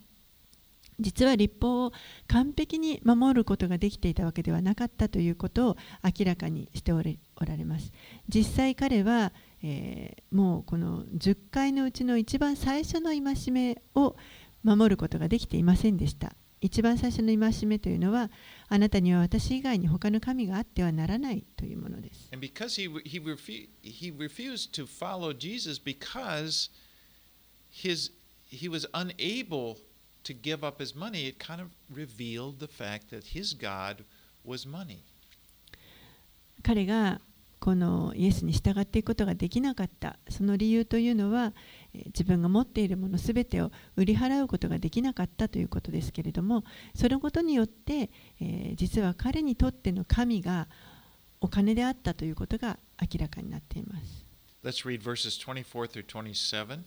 [1.01, 1.93] 実は立法を
[2.29, 7.93] 完璧に守ることができていたわけではなかったということを明らかにしておられます。
[8.29, 14.17] 実際彼は、えーもうこの10回のうちの一番最初の戒めを
[14.65, 16.35] 守ることができていませんでした。
[16.61, 18.31] 一番最初の戒めというのは、
[18.69, 22.31] あなたには私以外に他の神があってはならないというものです。
[22.33, 26.71] And because he, he, refu- he refused to follow Jesus because
[27.71, 28.13] his,
[28.51, 29.94] he was unable to
[30.33, 34.05] give up his money, it kind of revealed the fact that his God
[34.45, 34.99] was money.
[36.63, 37.21] 彼が
[37.61, 41.55] このイエスに従っていくことができなかったその理由というのは
[41.95, 48.11] えー自分が持っているものすべてを売り払うことができなかったということですけれどもそのことによって、
[48.41, 50.69] えー実は彼にとっての神が
[51.41, 54.25] お金であったということが明らかになっています
[54.63, 56.81] Let's read verses 24 through 27.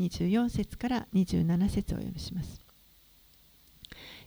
[0.00, 2.60] 24節から27節をお読みします。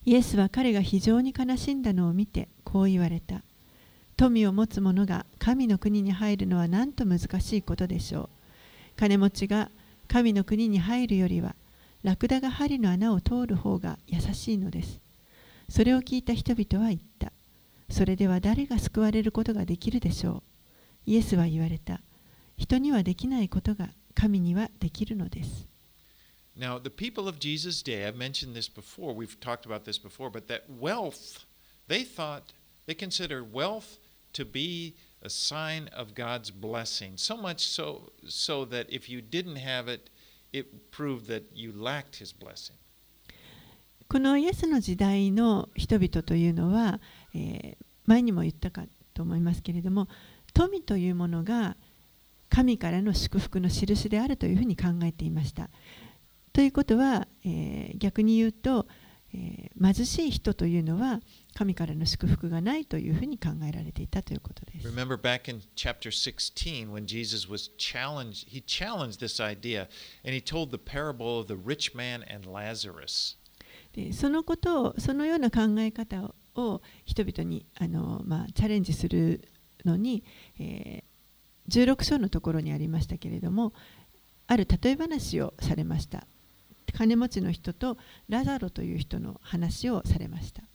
[0.04, 3.44] イエスは彼が非常に悲しんだのを見てこう言われた。
[4.18, 8.30] 富を持つ者が神の国に入るのはなんと難しいことでしょう。
[8.98, 9.70] 金持ちが
[10.08, 11.56] 神の国に入るよりは
[12.04, 15.00] ラクダが針の穴を通る方が優しいのです。
[15.70, 17.32] それを聞いた人々は言った。
[17.90, 20.44] それでは誰が救われることができるでしょう。
[21.06, 22.02] イエスは言われた。
[22.58, 25.68] 人にはできないことが神にはできるのです。
[26.58, 30.48] Now, the people of Jesus' day, I've mentioned this before, we've talked about this before, but
[30.48, 31.46] that wealth,
[31.88, 32.54] they thought,
[32.88, 34.00] they considered wealth
[34.34, 37.14] to be a sign of God's blessing.
[37.16, 40.10] So much so, so that if you didn't have it,
[40.52, 42.76] it proved that you lacked His blessing.
[44.10, 47.00] このイエスの時代の人々というのは、
[47.34, 50.08] えー前にも言ったかと思いますけれども
[50.54, 51.78] 富というものが
[52.52, 55.70] 神からの祝福の印であるというふうに考えていました。
[56.52, 58.88] ということは、えー逆に言うと、
[59.34, 61.22] えー貧しい人というのは
[61.56, 64.88] 神からの祝福がないというふうに考えられていたということです。
[64.88, 69.88] Remember back in chapter 16 when Jesus was challenged, he challenged this idea
[70.26, 73.38] and he told the parable of the rich man and Lazarus.
[73.94, 79.48] でそのことをそのような考え方をを人々にあの、まあ、チャレンジする
[79.86, 80.22] のに、
[80.60, 81.11] えー
[81.72, 83.74] 16章のところにありましたけれども
[84.48, 86.28] ある例え話をされました。
[86.94, 90.62] 金持ちの人とラザロという人の話をされました。
[90.62, 90.74] この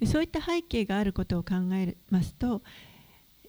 [0.00, 2.62] とそういった背景があることを考えますと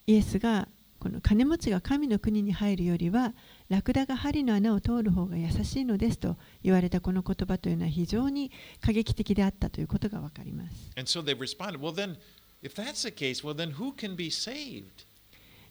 [0.07, 0.67] イエスが
[1.01, 3.33] この金持ちが神の国に入るよりは、
[3.69, 8.51] ラクダが針の穴を通る方が優しいのですと言われたこの言葉というのは非常に
[8.81, 10.91] 過激的であったということがわかります。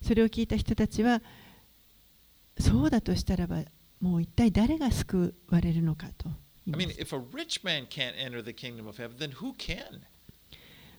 [0.02, 1.22] それを聞いた人たちは、
[2.58, 3.62] そうだとしたらば、
[4.00, 6.28] もう一体誰が救われるのかと。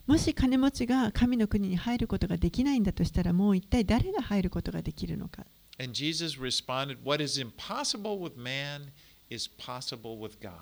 [0.06, 5.46] もし金持ちが神の国に入ることができないんだとしたらもう一体誰が入ることができるのか
[5.78, 8.90] ？And Jesus responded, What is impossible with man
[9.30, 10.52] is possible with God.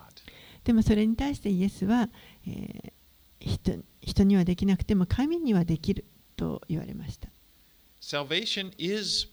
[0.64, 2.08] でもそれに対してイエスは、
[2.46, 2.92] えー
[3.40, 6.04] 人にはできなくても神にはできる
[6.36, 7.28] と言われました。
[8.00, 9.28] Salvation is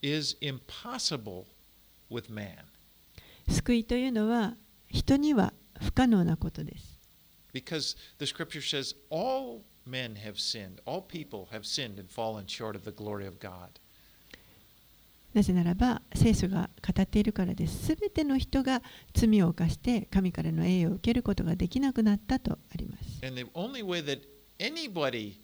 [0.00, 1.44] is impossible
[2.10, 2.56] with man
[3.48, 4.54] 救いというのは
[4.88, 6.91] 人には不可能なことです。
[7.52, 12.84] Because the scripture says all men have sinned, all people have sinned and fallen short of
[12.84, 13.80] the glory of God.
[15.34, 17.86] なぜならば聖書が語っているからです。
[17.86, 18.82] すべての人が
[19.14, 23.26] 罪を犯して神からの栄誉を受けることができなくなったとあります。
[23.26, 24.20] And the only way that
[24.58, 25.40] anybody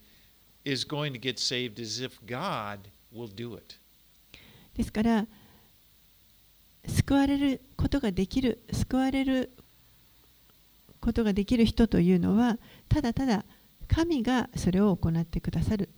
[0.65, 3.77] is going to get saved is if God will do it.
[4.77, 5.27] ですから
[6.87, 9.53] 救われることができる救われる
[11.01, 13.45] ことができる人というのはただただ
[13.87, 15.89] 神がそれを行ってくださる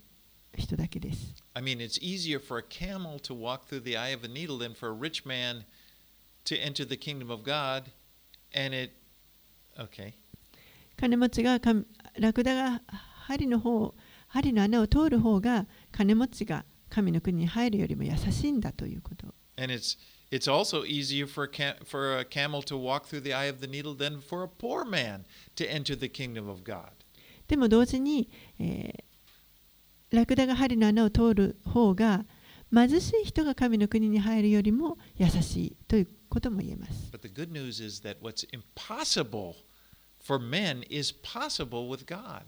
[0.57, 1.35] 人だけです。
[1.53, 4.73] I mean, it's easier for a camel to walk through the eye of a needle than
[4.73, 5.65] for a rich man
[6.45, 7.91] to enter the kingdom of God.
[8.53, 8.93] And it,
[9.77, 10.13] okay.
[10.97, 11.85] 金持ちが神
[12.19, 12.81] ラクダが
[13.25, 13.93] 針の方
[14.27, 19.33] 針の穴を通る方が金持ちが神の国に入るよりも優しいんだということ。
[19.57, 19.97] And it's
[20.31, 23.59] it's also easier for a, cam- for a camel to walk through the eye of
[23.59, 25.25] the needle than for a poor man
[25.55, 26.89] to enter the kingdom of God.
[27.47, 28.29] でも同時に、
[28.59, 29.11] えー
[30.11, 32.25] ラクダが針の穴を通る方が
[32.73, 37.09] 貧しい人が神の国に入るよりも優しいということも言えます。
[37.13, 39.55] But the good news is that what's impossible
[40.21, 42.41] for men is possible with God.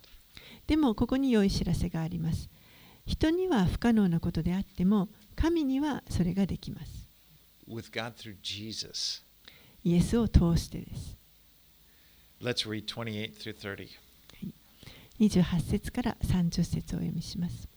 [0.67, 2.49] でもここに良い知らせがあります。
[3.05, 7.02] 人には不可能なことであっても神にはそれができます。
[7.67, 9.23] With God through Jesus.
[9.83, 11.17] イエスを通してです。
[12.41, 13.87] Let's read 28 through 30.
[15.19, 17.67] 28節から30節をお読みします。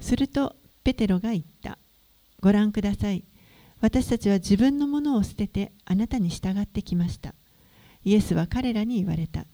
[0.00, 1.78] するとペテロが言った。
[2.40, 3.24] ご覧ください。
[3.80, 7.34] 私たちは自分のものを捨ててあなたに従ってきました。
[8.04, 9.46] イエスは彼らに言われた。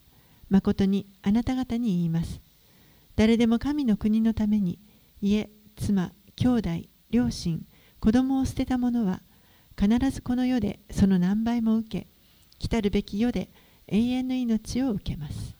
[0.50, 2.40] 誠にあなた方に言います。
[3.16, 4.78] 誰でも神の国のために
[5.20, 6.70] 家、妻、兄弟、
[7.10, 7.62] 両親、
[8.00, 9.22] 子供を捨てた者は
[9.78, 12.06] 必ずこの世でその何倍も受け、
[12.58, 13.50] 来たるべき世で
[13.86, 15.56] 永遠の命を受けます。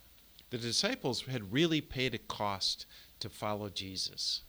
[0.51, 2.87] The disciples had really paid a cost
[3.21, 4.45] to follow Jesus.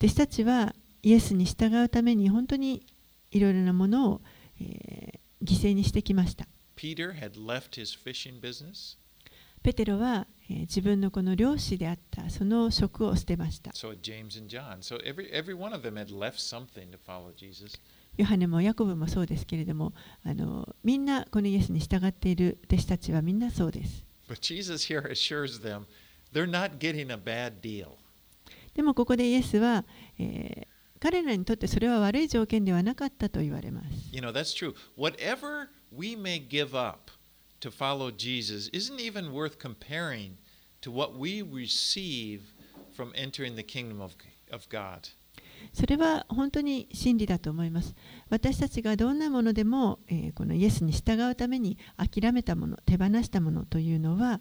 [0.00, 2.84] 弟子たちはイエスに従うために本当に
[3.30, 4.20] いろいろなものを、
[4.60, 6.46] えー犠牲にしてきました。
[6.76, 8.98] Peter had left his fishing business,
[9.62, 13.70] ペテロは、えー自分のこの漁師であったその職を捨てました。
[13.72, 14.78] so had James and John.
[14.80, 17.78] So every every one of them had left something to follow Jesus.
[18.16, 19.92] ヨハネもヤコブもそうですけれども
[20.24, 24.04] あのみんなこのイエスに従っている弟子たちはみんなそうです。
[24.28, 25.86] But Jesus here assures them
[26.32, 27.90] they're not getting a bad deal.
[28.74, 29.84] でもここでイエスは、
[30.18, 33.88] えー彼らにとってそれは悪い条件ではなかったと言われます。
[34.10, 34.74] You know, that's true.
[34.96, 37.12] Whatever we may give up
[37.60, 40.36] to follow Jesus isn't even worth comparing
[40.82, 42.52] to what we receive
[42.92, 44.14] from entering the kingdom of,
[44.52, 45.08] of God.
[45.72, 47.94] それは本当に真理だと思います。
[48.30, 54.40] 私たちがどんなものでも、えーこのイエスに従うために諦めたもの、手放したものというのは、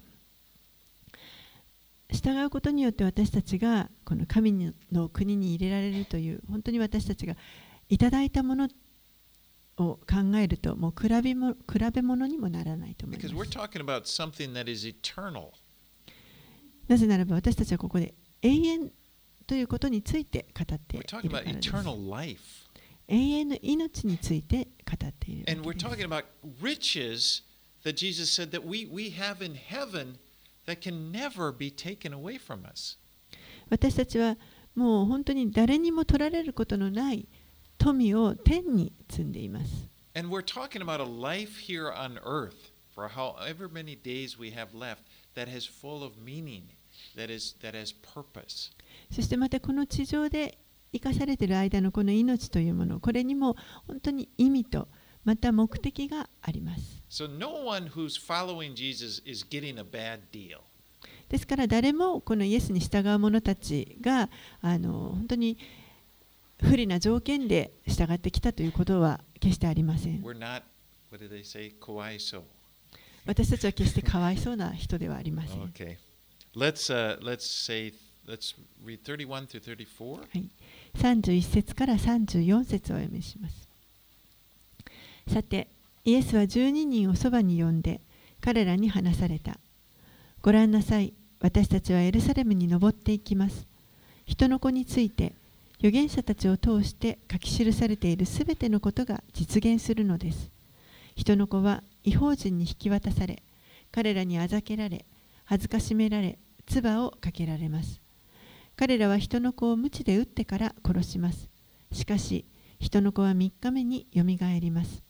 [2.11, 7.35] 従うことによって私たちがこの神の国に入れられるという、本当に私たちが
[7.89, 8.69] いただいたもの
[9.77, 13.27] を考えるともう比べも比べ物にもならないと思います。
[16.87, 18.91] なぜならば私たちはここで永遠
[19.45, 21.05] ということについて語っている。
[23.09, 25.31] 永遠の命について語って。
[33.69, 34.37] 私たちは
[34.75, 37.27] もう本当に誰にも取られることのない。
[37.77, 39.87] 富を天に積んでいます。
[49.11, 50.57] そしてまたこの地上で
[50.91, 53.55] 生かされている間のこの命というもの、これにも
[53.85, 54.87] 本当に意味と、
[55.23, 57.03] また目的があります。
[61.29, 64.29] ですから誰もこのイエスに従う者たちが
[64.61, 65.57] 本当に
[66.61, 70.23] 不利な条件で従ってきたということは決してありません。
[73.25, 75.61] 私たちは決してかわいそうな人ではありません。
[75.65, 75.97] Okay.
[76.55, 77.93] Let's uh, let's say
[78.27, 80.19] let's read 31 through 34.
[80.19, 80.49] はい、
[80.95, 83.67] 31節から34節をお読みします。
[85.27, 85.67] さて、
[86.05, 88.01] イエスは12人をそばに呼んで、
[88.39, 89.59] 彼らに話された。
[90.41, 93.67] ご覧なさい、私たちはエルサレムに登っていきます。
[94.25, 95.33] 人の子について、
[95.79, 100.51] 預言者たちを通して書き記されているすべてのことが実現するのです。
[101.15, 103.43] 人の子は違法人に引き渡され、
[103.91, 105.05] 彼らにあざけられ、
[105.45, 108.01] 恥ずかしめられ唾をかけられます。
[108.75, 111.49] 彼らは人の子を鞭で打ってから殺します。
[111.91, 112.45] しかし
[112.79, 115.03] 人の子は3日目によみがえります。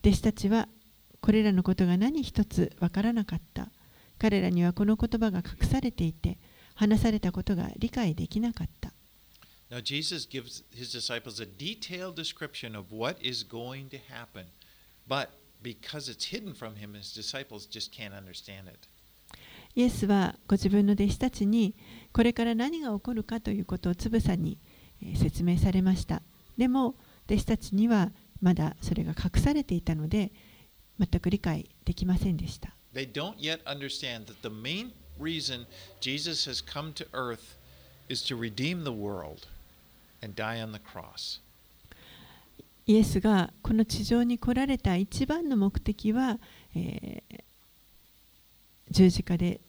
[0.00, 0.68] 弟子たちは
[1.20, 3.70] これらのことが何一つわからなかった。
[4.18, 6.38] 彼らにはこの言葉が隠されていて
[6.74, 8.92] 話されたことが理解できなかった。
[9.69, 14.47] Now, Jesus gives his disciples a detailed description of what is going to happen,
[15.07, 15.29] but
[15.63, 18.87] because it's hidden from him, his disciples just can't understand it.
[19.73, 21.73] イエスはご自分の弟子たちに
[22.11, 24.57] これから何が起こるかということをつぶさに
[25.01, 26.21] えー説明されました
[26.57, 28.11] でも弟子たちには
[28.41, 30.31] まだそれが隠されていたので
[30.99, 35.65] 全く理解できませんでした They don't yet understand that the main reason
[36.01, 37.57] Jesus has come to earth
[38.09, 39.47] is to redeem the world
[42.86, 46.38] イエスがこの地上に来られた一番の目的は、
[46.74, 47.44] えー
[48.90, 49.60] 十字架で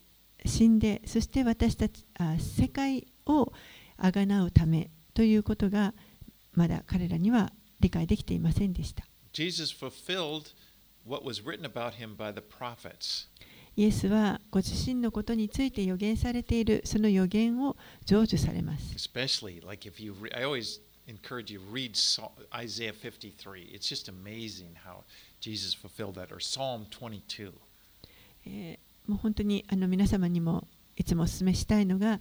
[0.46, 3.52] 死んでそして私たちあ世界を
[3.96, 5.92] あがなうためということが
[6.54, 9.04] まだ彼らには理解できていませんでした。
[9.32, 10.54] Jesus fulfilled
[11.06, 13.28] what was written about him by the prophets.
[13.78, 18.92] イエスはご自身のことについて予言されているその予言を成就されます。
[18.96, 21.92] Especially, like if you, I always encourage you read
[22.52, 23.70] Isaiah 53.
[23.72, 25.04] It's just amazing how
[25.40, 27.52] Jesus fulfilled that, or Psalm 22.
[28.44, 30.66] えーもう本当にあの皆様にも
[30.96, 32.20] いつもお勧めしたいのが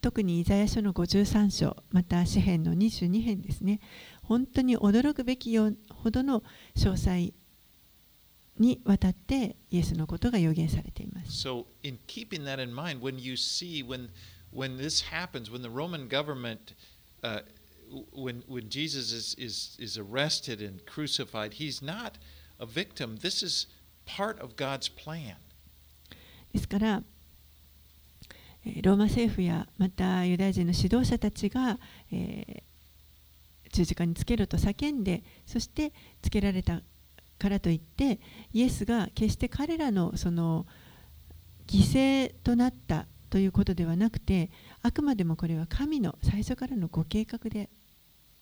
[0.00, 3.80] 特にイザヤ書の53章また詩編の22編ですね
[4.22, 6.42] 本当に驚くべきよほどの
[6.76, 7.32] 詳細
[8.60, 11.48] にわたってイエスのことが予言されています。
[11.48, 14.10] So, in keeping that in mind, when you see when
[14.54, 16.74] when this happens, when the Roman government,
[17.22, 17.40] uh,
[18.12, 22.18] when when Jesus is, is is arrested and crucified, he's not
[22.58, 23.16] a victim.
[23.22, 23.66] This is
[24.04, 25.36] part of God's plan.
[26.52, 27.02] ですから
[28.66, 31.78] えーローマ政府やまたユダヤ人の指導者たちが、
[32.12, 32.62] えー
[33.72, 35.92] 十字架につけろと叫んでそして
[36.22, 36.82] つけられた
[37.40, 38.20] からといって
[38.52, 40.66] イエスが決して彼らのその
[41.66, 41.80] 犠
[42.28, 44.50] 牲となったということではなくて
[44.82, 47.70] あくまでもこれは神の最初からのご計画で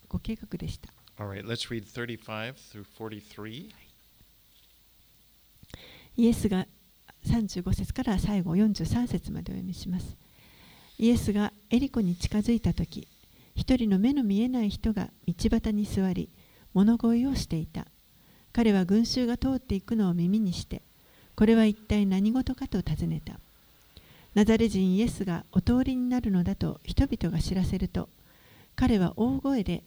[0.07, 0.89] ご計画でした。
[1.17, 3.69] All right, let's read 35 through 43.
[6.17, 6.65] イエスが
[7.25, 10.17] 35節から最後43節までお読みします。
[10.97, 13.07] イエスがエリコに近づいたとき、
[13.55, 16.29] 一人の目の見えない人が道端に座り、
[16.73, 17.85] 物乞いをしていた。
[18.53, 20.81] 彼は群衆が通っていくのを耳にして、
[21.35, 23.39] これは一体何事かと尋ねた。
[24.35, 28.09] ナザレ人イエスがお通りになるのだと人々が知らせると、
[28.75, 29.83] 彼は大声で、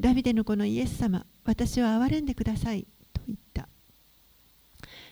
[0.00, 3.68] ダビデの子のイエス様、私を憐れんでくださいと言った。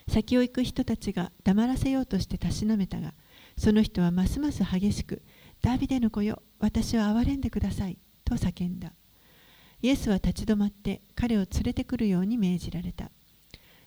[0.07, 3.13] 先を行く人たちが黙らせようとしてたしなめたが
[3.57, 5.21] その人はますます激しく
[5.61, 8.91] 「ダビデの子よ私を憐れんでください」と叫んだ
[9.83, 13.11] イエスは立ち止まって彼を連れてくるように命じられた。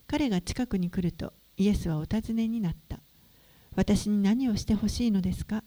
[0.05, 2.99] 彼が近くに来るとイエスはお尋ねになった。
[3.75, 5.63] 私に何をしてほしいのですか？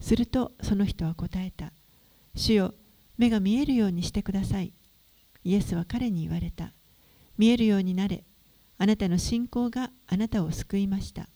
[0.00, 1.74] するとその人は答えた。
[2.34, 2.74] 主よ
[3.18, 4.72] 目が見えるようにしてください。
[5.44, 6.72] イエスは彼に言われた。
[7.36, 8.24] 見えるようになれ。
[8.78, 11.28] あなたの信仰があなたを救いました。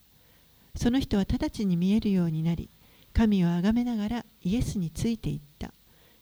[0.75, 2.71] その人は直ちに見えるようになり、
[3.13, 5.71] 神をあがめながらイエスについていった。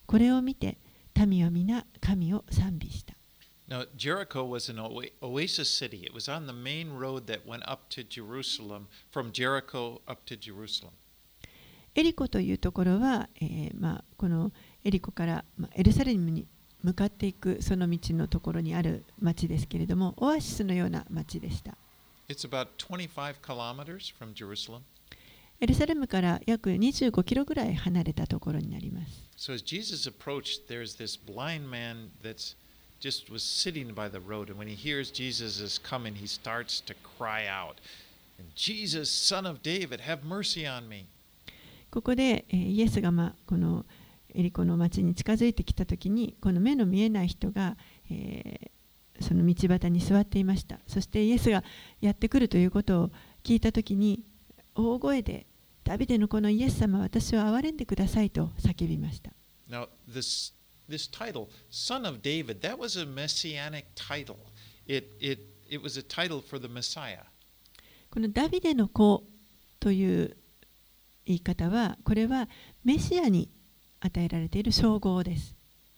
[0.05, 0.77] これを見て、
[1.25, 3.13] 民は皆神を賛美した。
[3.69, 6.03] Now, Jericho was an oa- oasis city.
[6.03, 10.37] It was on the main road that went up to Jerusalem, from Jericho up to
[10.37, 10.89] Jerusalem.
[11.95, 14.51] エリコというところは、えーまあ、この
[14.83, 16.47] エリコから、まあ、エルサレムに
[16.81, 21.77] 向かっていくその道のところにある町ですけれども、オアシスのような町でした。
[22.27, 24.81] It's about 25 kilometers from Jerusalem.
[25.61, 29.27] エルサレムから約25キロぐらい離れたところになります。
[29.37, 32.55] So as Jesus approached, there's this blind man that's
[33.01, 36.81] just was sitting by the road, and when he hears Jesus is coming, he starts
[36.85, 37.75] to cry out,
[38.37, 41.05] "And Jesus, Son of David, have mercy on me!"
[41.91, 43.85] ここで、えーイエスが、まあ、この
[44.33, 47.77] エリコの町に近づいてきた時にこの目の見えない人が、
[48.09, 48.69] えー
[49.21, 51.61] その道端に座っていましたそしてイエスが
[51.99, 53.11] やってくるということを
[53.43, 54.23] 聞いた時に
[54.75, 55.45] 大声で
[55.89, 59.31] 「ダビデの子のイエス様私を憐れんでください」と叫びました
[59.67, 60.53] Now, this
[60.87, 64.35] this title, Son of David, that was a messianic title.
[64.85, 67.23] It it it was a title for the Messiah.
[68.11, 69.23] このダビデの子
[69.79, 70.37] という
[71.25, 72.47] 言い方はこれは
[72.83, 73.49] メシアに
[73.99, 75.55] 与えられている称号です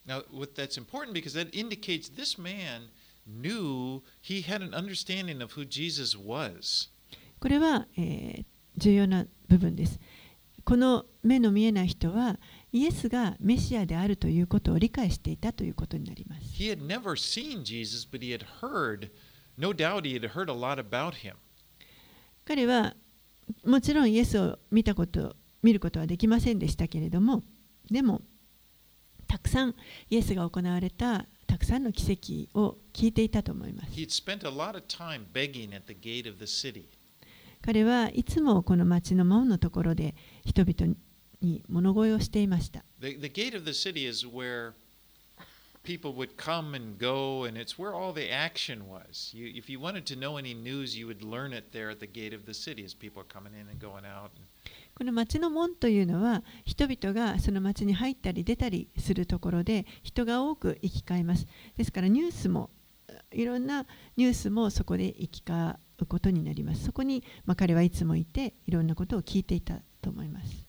[0.08, 2.88] Now, what that's important because that indicates this man
[3.28, 6.90] knew he had an understanding of who Jesus was.
[7.42, 10.00] これは、えー重要な部分です。
[10.64, 12.40] この目の見えない人は
[12.72, 16.42] イエスがメシアであるということを理解していたということになります。
[16.58, 19.10] He had never seen Jesus, but he had heard,
[19.58, 21.36] no doubt he had heard a lot about him.
[22.46, 22.96] 彼は
[23.66, 27.44] もちろんイエスを見たこと見ることはできませんでしたけれども
[27.90, 28.22] でも
[29.28, 29.76] たくさん
[30.10, 32.12] イエスが行われたたくさんの奇
[32.52, 36.86] 跡を聞いていたと思います He'd spent a lot of time begging at the gate of the city.
[37.62, 40.96] 彼はいつもこの町の門のところで人々
[41.42, 44.74] に物乞いをしていました The, the gate of the city is where
[45.84, 49.34] people would come and go, and it's where all the action was.
[49.34, 52.08] You, if you wanted to know any news, you would learn it there at the
[52.08, 54.32] gate of the city as people are coming in and going out.
[54.94, 61.48] この町の門というのは人々がその町に入ったり出たりするところで人が多く行き交います
[61.78, 62.70] ですからニュースも
[63.32, 63.86] いろんな
[64.18, 65.74] ニュースもそこで行き交
[66.04, 66.86] うことになります。
[66.86, 70.66] そこに、ま、彼はいつもいて、いろんなことを聞いていたと思います。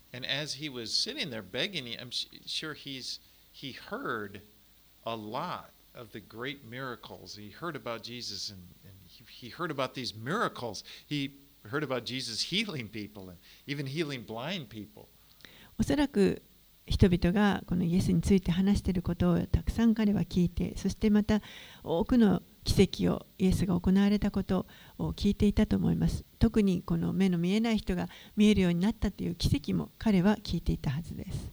[15.78, 16.42] おそらく
[16.86, 21.40] 人々がこのイエスについて話していることをたくさん彼は聞いて、そしてまた
[21.84, 24.66] 多くの奇跡をイエスが行われたこと
[24.98, 31.52] を聞いていたと思います特にこの目の見えない人が見えるようになったという奇跡も彼は聞いていたはずです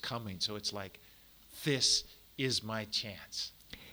[0.00, 0.38] coming.
[0.38, 0.98] So like,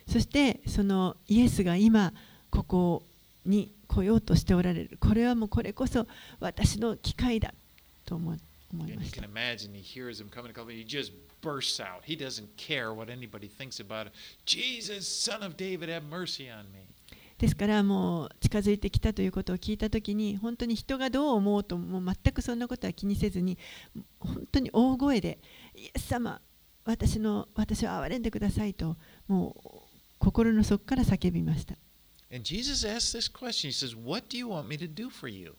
[0.08, 2.14] そしてそのイエスが今
[2.50, 3.04] ここ
[3.46, 6.08] に来ようとしておられるこれはもうこれこそ
[6.40, 7.54] 私の機会だ
[8.06, 8.38] と思い
[8.74, 9.22] 思いました。
[17.38, 23.60] ですからもう近づいてきたということを聞いたときに本当に人がどう思うともう全くそんなことは気にせずに
[24.20, 25.38] 本当に大声で
[25.78, 26.42] 「イエス様
[26.84, 28.98] 私,の私を憐れんでください」と
[29.28, 31.76] もう心の底から叫びました。
[32.30, 33.70] And Jesus asked this question.
[33.70, 35.56] He says, What do you want me to do for you?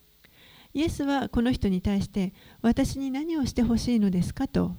[0.74, 4.76] イエスはこの人に対して私に何をしてほしいのですかと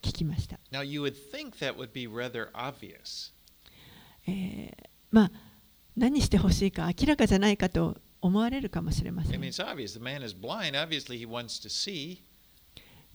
[0.00, 3.32] 聞きました、Now, you would think that would be rather obvious.
[4.26, 5.30] えーまあ
[5.96, 9.94] 何してほしいか明らかじゃないかと思われるかもしれませ I ん mean, it's obvious.
[9.94, 10.76] The man is blind.
[10.76, 12.18] Obviously, he wants to see.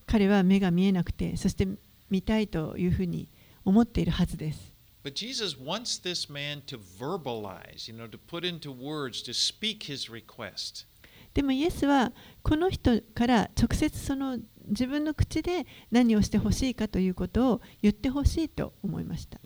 [0.06, 1.66] 彼は目が見えなくてそして
[2.10, 3.30] 見たいというふうに
[3.64, 4.74] 思っているはずです
[5.04, 9.84] But Jesus wants this man to verbalize, you know, to put into words, to speak
[9.84, 10.86] his request.
[11.34, 12.12] でもイエスは
[12.44, 19.40] この人から直接その自分の口で何をしてほしいかということを言ってほしいと思いました。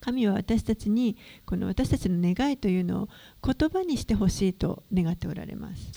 [0.00, 3.08] 神は私たちにこの私たちの願いというのを
[3.44, 5.92] 言葉にしてほしいと願っておられます。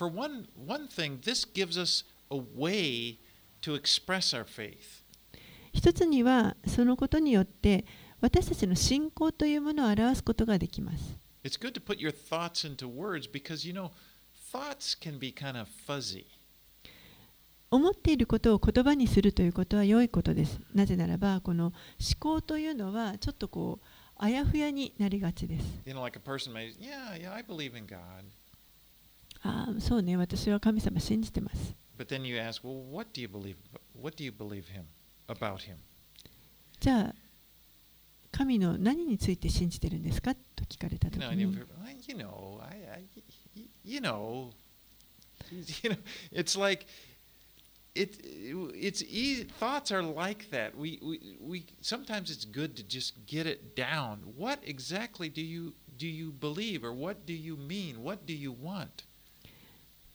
[5.74, 7.86] 一つにはそのことによって
[8.26, 11.15] 私たちの信仰というものを表すことができます。
[17.69, 20.59] 思っていることを言葉にするということは良いことです。
[20.73, 21.73] なぜならば、この思
[22.19, 23.86] 考というのはちょっとこう、
[24.17, 25.65] あやふやになりがちです。
[29.80, 31.76] そうね、私は神様信じてます。
[36.80, 37.15] じゃあ、
[38.36, 41.53] 神の何について信じてるんですかと聞かれた you, に、
[42.05, 43.05] you know, I, I,
[43.86, 44.51] you know,
[45.49, 45.97] you know,
[46.33, 46.86] it's like
[47.95, 48.19] it,
[48.75, 49.45] it's easy.
[49.45, 50.77] Thoughts are like that.
[50.77, 54.19] We, we, we sometimes it's good to just get it down.
[54.36, 58.03] What exactly do you do you believe, or what do you mean?
[58.03, 59.05] What do you want?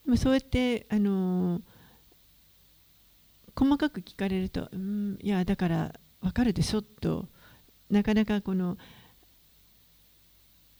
[0.04, 1.62] でもそうやって、あのー
[3.60, 5.92] 細かく聞かれると、うん、いや、だから
[6.22, 7.28] 分かるでしょと
[7.90, 8.78] なかなかこの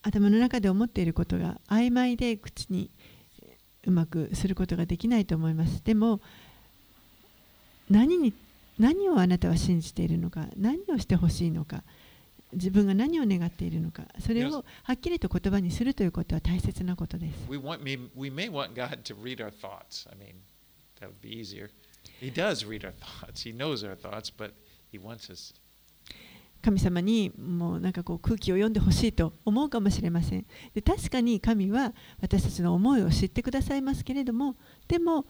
[0.03, 2.91] 頭の中で思っていることが曖昧で口に
[3.85, 5.83] うまくすることができないと思います。
[5.85, 6.21] でも
[7.89, 8.33] 何,に
[8.79, 11.83] 何をあなたは信じているのか何をしてほしいのか
[12.53, 17.49] 自分が何を願っているのかそれをはっきりと言葉にするということは大切なことです。
[26.63, 34.57] 神様にもうなんかこう空気を読んでほしいと思うかもしれませんで確かに神は私たちの思いを知ってくださいますけれども
[34.87, 35.25] でも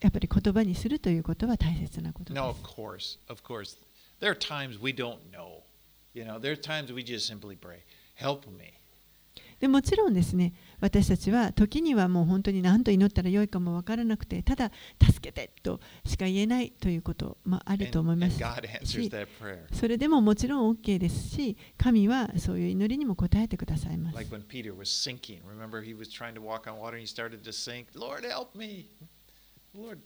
[0.00, 3.78] やっぱり言葉にするということは大切なことです No, of course, of course.
[4.20, 5.62] There are times we don't know.
[6.14, 7.80] You know, there are times we just simply pray,
[8.14, 8.74] help me.
[9.60, 14.70] でもちろんですね私たちは時にはもう本当に何と祈ったらよいかも分からなくてただ
[15.02, 18.36] 助けてとしか言えないということもあると思います
[18.84, 19.10] し.
[19.72, 25.40] それでももちろん OK ですし神はそういう祈りにも応えてくださいます Like when Peter was sinking.
[25.46, 27.86] Remember, he was trying to walk on water and he started to sink.
[27.94, 28.88] Lord, help me.
[29.74, 29.98] Lord,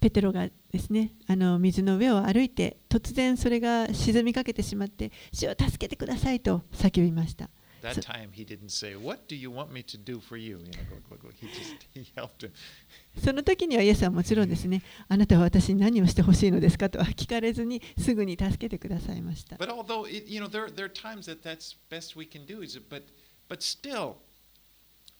[0.00, 7.48] ペテロがですねあの水の上を歩いて突然それが沈みかけてしまって主を助けてくださいと叫びました
[7.83, 10.57] that So- time he didn't say, What do you want me to do for you?
[10.59, 11.29] You know, go, go, go.
[11.39, 12.51] He just he helped him.
[13.23, 22.45] その時にはイエスはもちろんですねあなたは私に何をしてほしいのですかとは聞かれずにすぐに助けてくださいました But although it, you know there there are times that that's best we can
[22.45, 23.03] do is it, but
[23.49, 24.17] but still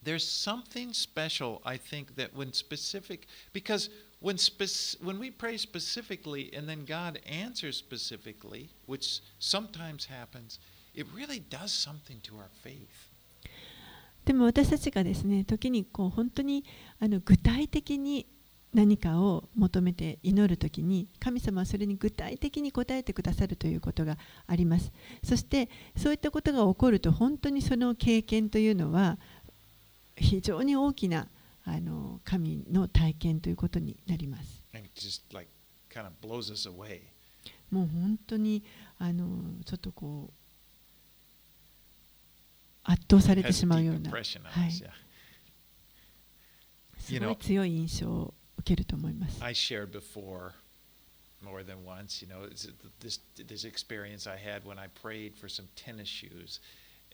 [0.04, 3.90] there's something special I think that when specific because
[4.22, 10.60] when spec- when we pray specifically and then God answers specifically which sometimes happens
[10.95, 12.87] it really does something to our faith.
[14.25, 16.65] でも私たちがですね時にこう本当に
[16.99, 18.27] あの具体的に
[18.73, 24.91] 何かを求めて祈る時に神様はそれに具体的に応えてくださるということがあります。
[25.23, 29.19] そしてそういったことが起こると本当にその経験というのは
[30.17, 31.29] 非常に大きな
[31.65, 34.65] あの神の体験ということになります。
[34.75, 35.49] And it just like
[35.91, 37.01] kind of blows us away.
[37.71, 38.63] もう本当に
[38.99, 39.27] あの
[39.65, 40.44] ちょっとこう
[42.85, 44.23] 圧倒されてしまうようなはい
[47.05, 49.43] すごい強い印象を受けると思います。
[49.43, 50.53] I shared before
[51.43, 52.49] more than once, you know,
[53.01, 56.61] this this experience I had when I prayed for some tennis shoes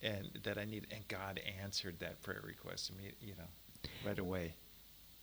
[0.03, 3.45] and that I need and God answered that prayer request you know,
[4.07, 4.55] right away.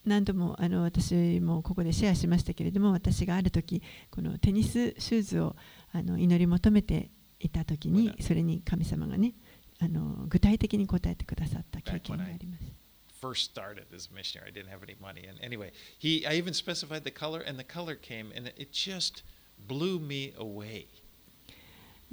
[0.04, 5.56] 何度もあの私もここでシェアしましたけれども私がある時このテニスシューズを
[5.92, 9.34] あの祈り求めていた時にそれに神様がね
[9.80, 12.64] あの具体的に答えてくださった経験があります。
[13.20, 17.02] First started as a missionary, I didn't have any money, and anyway, he I even specified
[17.02, 19.24] the color, and the color came, and it just
[19.66, 20.86] blew me away.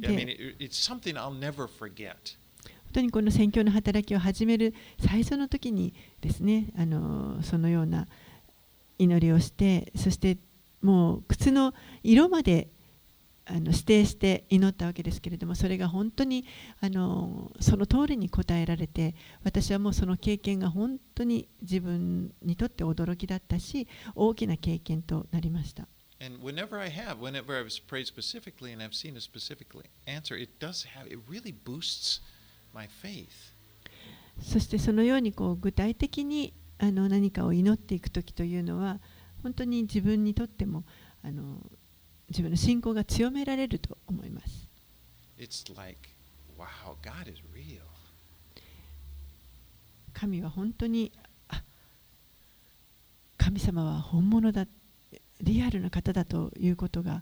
[0.04, 2.38] I mean, で it, it's something I'll never forget.
[2.86, 8.08] 本当にこの宣教の働きを始める最初の時にですねあのそのような
[8.98, 10.38] 祈りをしてそして
[10.82, 12.70] もう靴の色まで
[13.48, 16.46] あの指定して祈ったわけですけれどもそれが本当に
[16.82, 25.88] あのその通りに答えられて私はもうその経験が本当に自分にとって驚きだったし大きな経験となりました。
[26.20, 29.68] And whenever I have, whenever I've prayed specifically and I've seen a specific
[30.08, 32.22] answer, it does have, it really boosts
[32.74, 33.28] my faith.
[34.42, 39.00] そしてそのようにこう具体的にあの何かを祈っていく時というのは
[39.44, 40.84] 本当に自分にとっても
[41.24, 41.60] あの
[42.30, 44.68] 自分の信仰が強められると思います。
[45.38, 46.10] It's like,
[46.58, 47.82] wow, God is real.
[50.14, 51.12] 神は本当に
[51.50, 51.62] あ
[53.38, 54.66] 神様は本物だ
[55.42, 57.22] リアルな方だということが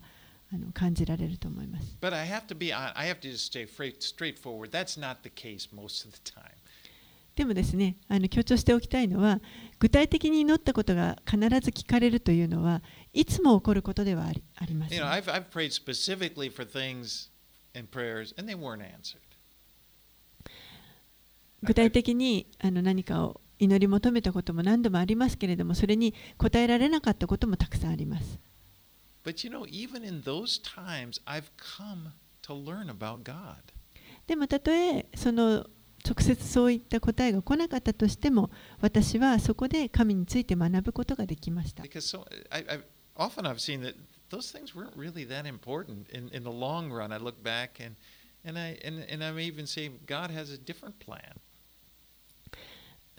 [0.53, 1.97] あの感じられると思います。
[1.99, 4.69] But I have to be, I have to just stay fra- straightforward.
[4.69, 6.52] That's not the case most of the time.
[7.35, 9.41] でもですね、あの強調しておきたいのは、
[9.79, 14.93] 具体的に祈ったことが必ず聞かれるというのは、いつも起こることではあり,あります、
[21.63, 28.37] 具体的にあの何かを祈り求めたことも何度もありますけれども、それに答えられなかったこともたくさんあります。
[34.27, 35.65] でも、たとえその
[36.05, 38.51] 直接そういった答えが来なかったとしても
[38.81, 41.83] 私はそこで神について学ぶことができました。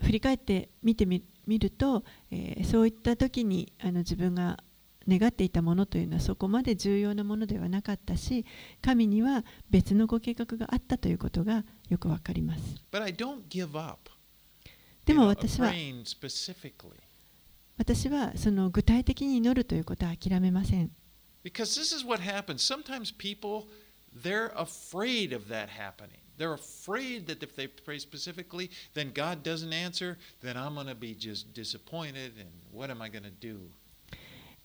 [0.03, 1.23] 振り返って見てみ
[1.59, 4.59] ると、えー、そういった時にあの自分が
[5.09, 8.45] 願っていたものというのはそこまで重要なものではなかったし
[8.83, 12.63] 神には別のご計画があったということがよくわかります。
[15.05, 15.73] でも私は.
[17.77, 20.91] 私はその具体的に祈るということは諦めません。
[21.45, 22.63] Because this is what happens.
[22.63, 23.67] Sometimes people,
[24.23, 26.21] they're afraid of that happening.
[26.39, 30.95] They're afraid that if they pray specifically, then God doesn't answer, then I'm going to
[30.95, 33.71] be just disappointed, and what am I going to do?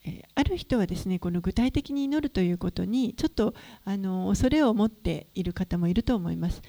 [0.06, 3.54] えーある人はですねこの具体的に祈るということにちょっと
[3.84, 6.62] あの恐れを持っている方もいると思います。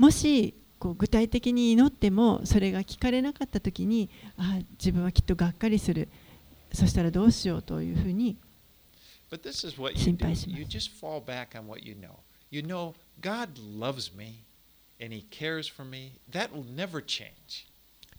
[0.00, 6.08] もしこう具体的に祈ってもそれが聞かれなかった時にあ自分はきっとがっかりする
[6.72, 8.38] そしたらどうしようというふうに
[9.98, 10.62] 心配します。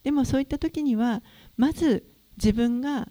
[0.04, 1.22] でもそういった時には、
[1.58, 2.04] まず
[2.38, 3.10] 自分が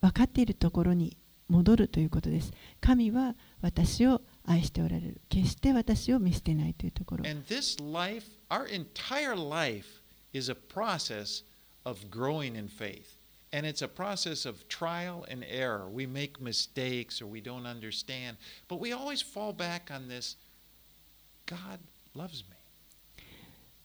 [0.00, 1.16] 分かっているところに
[1.48, 2.52] 戻るということです。
[2.80, 5.20] 神は私を愛しておられる。
[5.28, 7.24] 決して私を見捨てないというところ。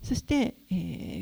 [0.01, 0.74] そして、え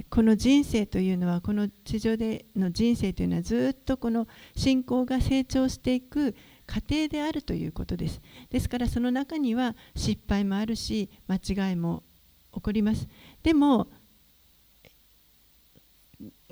[0.03, 6.35] ー、この人生というのはこの地上での人生というのはずっとこの信仰が成長していく。
[6.69, 8.21] 過程であるということです。
[8.51, 12.03] ですからその中には失敗もあるし間違いも
[12.53, 13.07] 起こります。
[13.41, 13.89] でも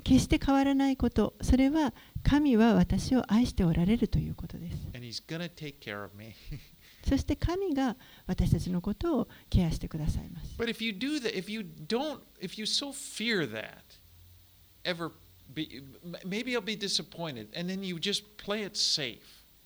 [0.02, 1.94] 決して変わらないこと、それは
[2.24, 4.88] 神は私を愛しておられるということです。
[7.08, 7.96] そして神が
[8.26, 10.56] 私たちのことをケアしてくださいます。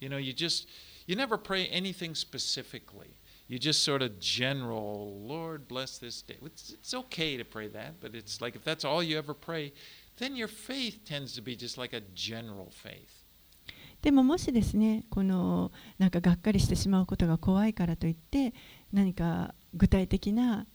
[0.02, 0.68] You know, you just,
[1.06, 3.18] you never pray anything specifically.
[3.46, 6.38] You just sort of general, Lord bless this day.
[6.44, 9.72] It's, it's okay to pray that, but it's like if that's all you ever pray,
[10.18, 13.22] then your faith tends to be just like a general faith.
[14.02, 18.52] でももしですねこのなんかがっかりしてしまうことが怖いからといって
[18.92, 20.66] 何か具体的な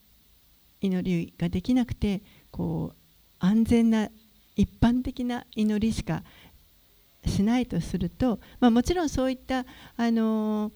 [0.79, 2.21] 祈りができなくて
[2.51, 2.95] こう
[3.39, 4.07] 安全な
[4.55, 6.23] 一般的な祈りしか
[7.27, 9.65] しないとすると、まあ、もちろんそういった
[9.95, 10.71] あの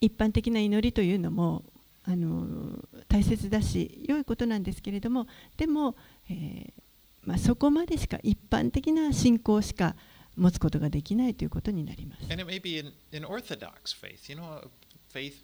[0.00, 1.64] 一般的な祈りというのも
[2.04, 5.96] あの大切だし良いことなんですけれどもでも、
[6.30, 6.72] えー
[7.24, 9.94] まあ、そこまでしか一般的な信仰しか
[10.36, 12.22] 持つことができないということになります。
[12.32, 14.66] And it may be an, an orthodox faith, you know,
[15.12, 15.34] faith,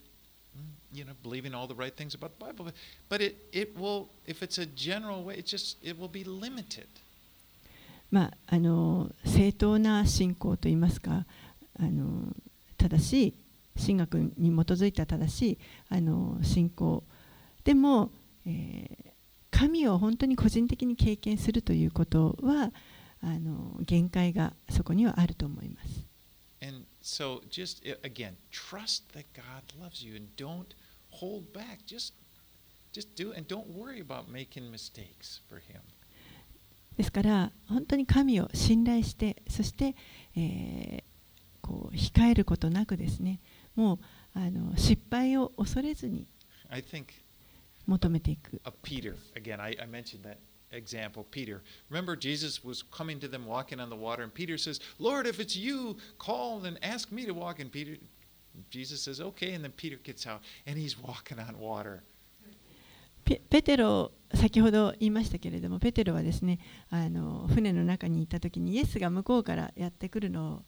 [0.93, 2.72] you know, believing all the right things about the Bible.
[3.11, 6.87] But it, it will, if it's a general way, it just, it will be limited.
[8.15, 11.27] まあ、あの正当な信仰といいますか
[11.81, 12.33] あの
[12.79, 13.35] 正しい
[13.81, 15.59] 神学に基づいた正しい
[15.89, 17.03] あの信仰
[17.65, 18.11] でも、
[18.47, 19.15] えー
[19.55, 22.73] 神を本当に個人的に経験するということは
[23.23, 26.05] あの限界がそこにはあると思います。
[26.61, 30.75] And so just, again, trust that God loves you and don't
[31.11, 31.87] hold back.
[31.87, 32.15] Just,
[32.93, 35.81] just do and don't worry about making mistakes for Him.
[36.97, 39.95] ですから本当に神を信頼してそして、
[40.36, 41.14] えー
[41.64, 43.40] こう控えることなくですね
[43.74, 43.99] もう
[44.38, 46.26] あの失敗を恐れずに
[46.68, 47.05] I think
[47.86, 49.16] 求めていく Peter.
[49.34, 50.36] Again, I, I mentioned that
[50.70, 51.62] example, Peter.
[51.88, 55.38] Remember, Jesus was coming to them walking on the water, and Peter says, Lord, if
[55.38, 57.61] it's you, call and ask me to walk.
[57.61, 57.97] And Peter,
[58.70, 59.53] Jesus says, Okay.
[59.53, 62.03] And then Peter gets out, and he's walking on water.
[63.25, 66.59] ペテロ先ほど言いましたけれどもペテロはですね
[66.91, 70.62] あの船の中にいた時にイエスが向こうからやってくるのを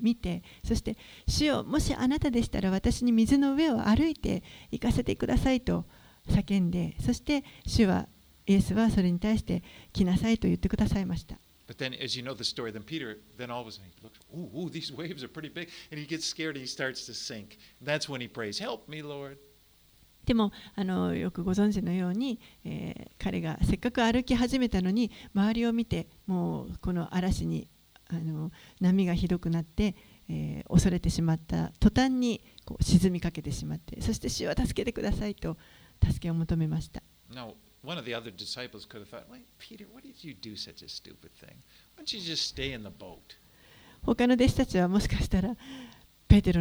[0.00, 0.96] 見てそして
[1.28, 5.84] 「主よもしあなたでしたら私に水の上を歩いて行かせてください」と
[6.28, 8.08] 叫んでそして主は
[8.46, 11.38] イエスはそれに対して「来なさい」と言ってくださいました。
[11.68, 14.18] But then, as you know the story, then Peter, then all of a sudden he looks,
[14.34, 15.70] ooh, ooh, these waves are pretty big.
[15.90, 17.56] And he gets scared and he starts to sink.
[17.80, 19.38] That's when he prays, Help me, Lord.
[20.24, 27.68] でもあのよくご存知のように、えー彼がせっかく歩き始めたのに周りを見てもうこの嵐に
[28.08, 28.50] あの
[28.80, 29.94] 波がひどくなって、
[30.28, 35.56] えー恐れてしまった途端にこう沈みかけてしまってそして主は助けてくださいと
[36.04, 37.02] 助けを求めました。
[37.32, 37.54] Now,
[37.84, 40.84] one of the other disciples could have thought, Wait, Peter, what did you do such
[40.84, 41.56] a stupid thing?
[41.96, 43.18] Why don't you just stay in the boat?
[44.02, 45.56] 他の弟子たちはもしかしたら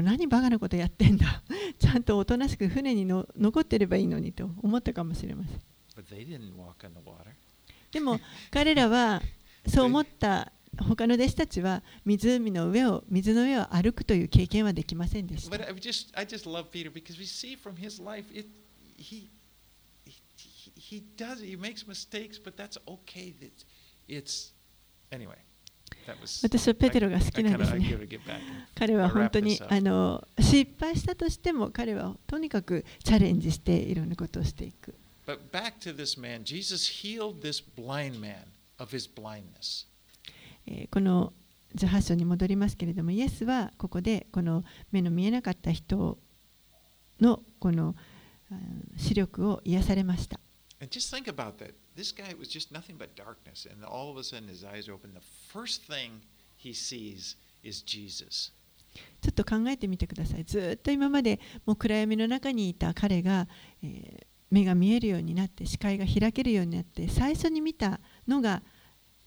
[0.02, 1.44] 何バカなことやってんだ？
[1.80, 5.62] ちゃんとおとなしく船にの残ってればいいのにと思ったかもしれません。
[7.92, 8.20] でも
[8.50, 9.22] 彼らは
[9.68, 15.52] そう思った他の弟子たちは湖の上を水の上を歩くという経験はできませんでした。
[26.44, 27.98] 私はペテロが好きなんですね。
[28.76, 34.96] 彼は本当にあの失敗したとしても彼はとにかくチャレンジしていろんなことをしていく。
[40.66, 41.34] えこの
[41.76, 46.18] 18章に戻りますけれども、イエスはここでこの目の見えなかった人
[47.20, 47.96] の,この
[48.98, 50.40] 視力を癒されました。
[55.54, 56.22] First thing
[56.58, 58.52] he sees is Jesus.
[59.22, 60.44] ちょっと考えてみてください。
[60.44, 63.48] ずっと今までもう暗闇の中にいた彼が、
[63.84, 68.62] えー目が見えるようになって視界が開けるようになって最初に見たのが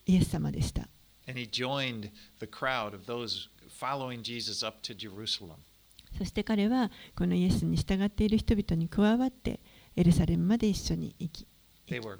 [0.06, 0.82] イエス様でした。
[1.26, 2.10] And he joined
[2.40, 3.48] the crowd of those
[3.80, 5.56] following Jesus up to Jerusalem.
[6.18, 9.60] そして彼はこのイエスに従っている人々に加わって
[9.96, 11.46] エルサレムまで一緒に行き
[11.88, 12.18] They were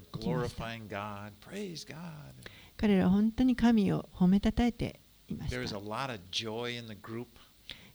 [2.76, 7.26] 彼らは本当に神を褒めたたえていました a lot of joy in the group.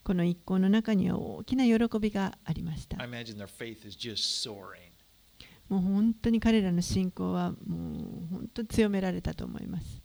[0.04, 4.90] この一行の中には大きな喜びがありました I imagine their faith is just soaring.
[5.68, 7.60] もう本当に彼らの信仰はもう
[8.32, 10.02] 本当に強められたと思います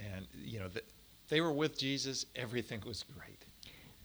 [0.00, 0.84] And, you know, th-
[1.28, 2.26] they were with Jesus.
[2.34, 3.38] Everything was great.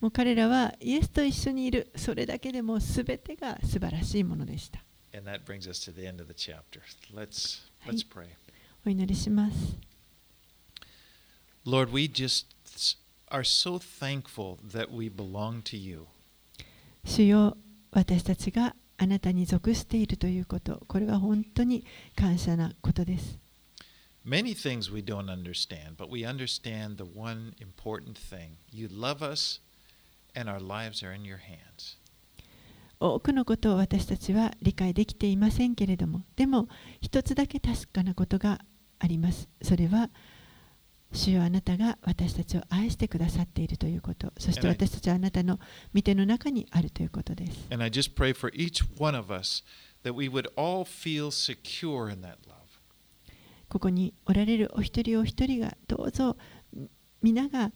[0.00, 4.82] もう彼らはイエスと一緒にいるそれだけでもう全てが素晴らしいものでした
[5.14, 6.80] And that brings us to the end of the chapter.
[7.12, 7.96] Let's, はい。
[7.96, 8.28] let's pray.
[8.86, 9.76] お祈りします
[11.66, 12.46] Lord, we just
[13.30, 16.06] are so thankful that we belong to you.
[17.04, 17.56] 主よ
[17.92, 23.38] 私たちがあなたに属しているということこれは本当に感謝なことです
[24.24, 28.56] Many things we don't understand, but we understand the one important thing.
[28.70, 29.60] You love us,
[30.34, 31.96] and our lives are in your hands.
[33.00, 36.68] 多くのことを私たちは理解できていませんけれどもでも
[37.00, 38.60] 一つだけ確かなことが
[39.00, 40.10] ありますそれは
[41.12, 45.58] 主よあなたが私たちを愛してくださっているということそして私たちはあなたの
[45.92, 49.64] 御手の中にあるということです And I just pray for each one of us
[50.04, 52.56] that we would all feel secure in that love.
[53.68, 56.36] ここにおられるお一人お一人がどうぞ
[57.22, 57.72] 皆が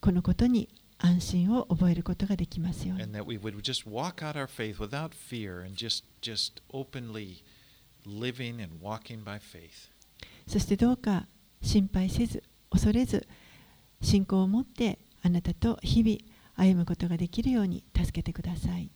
[0.00, 0.68] このことに
[0.98, 7.42] 安心を覚えることができますように and that we would just walk out our faith without fear and just just openly
[8.06, 9.90] living and walking by faith
[10.46, 11.26] そしてどうか
[11.62, 13.26] 心配せず恐れず
[14.02, 16.18] 信仰を持ってあなたと日々
[16.56, 18.90] 歩むことができるように助けてください。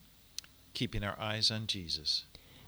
[0.74, 2.26] Keeping our eyes on Jesus.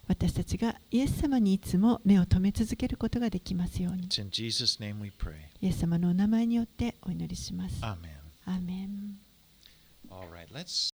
[0.09, 4.09] 私たちがイエス様にいつも目を留め続けることができますように。
[4.09, 7.81] イエス様のお名前によってお祈りします。
[7.83, 8.21] Amen.
[8.47, 9.21] アーメン
[10.11, 10.90] all right let's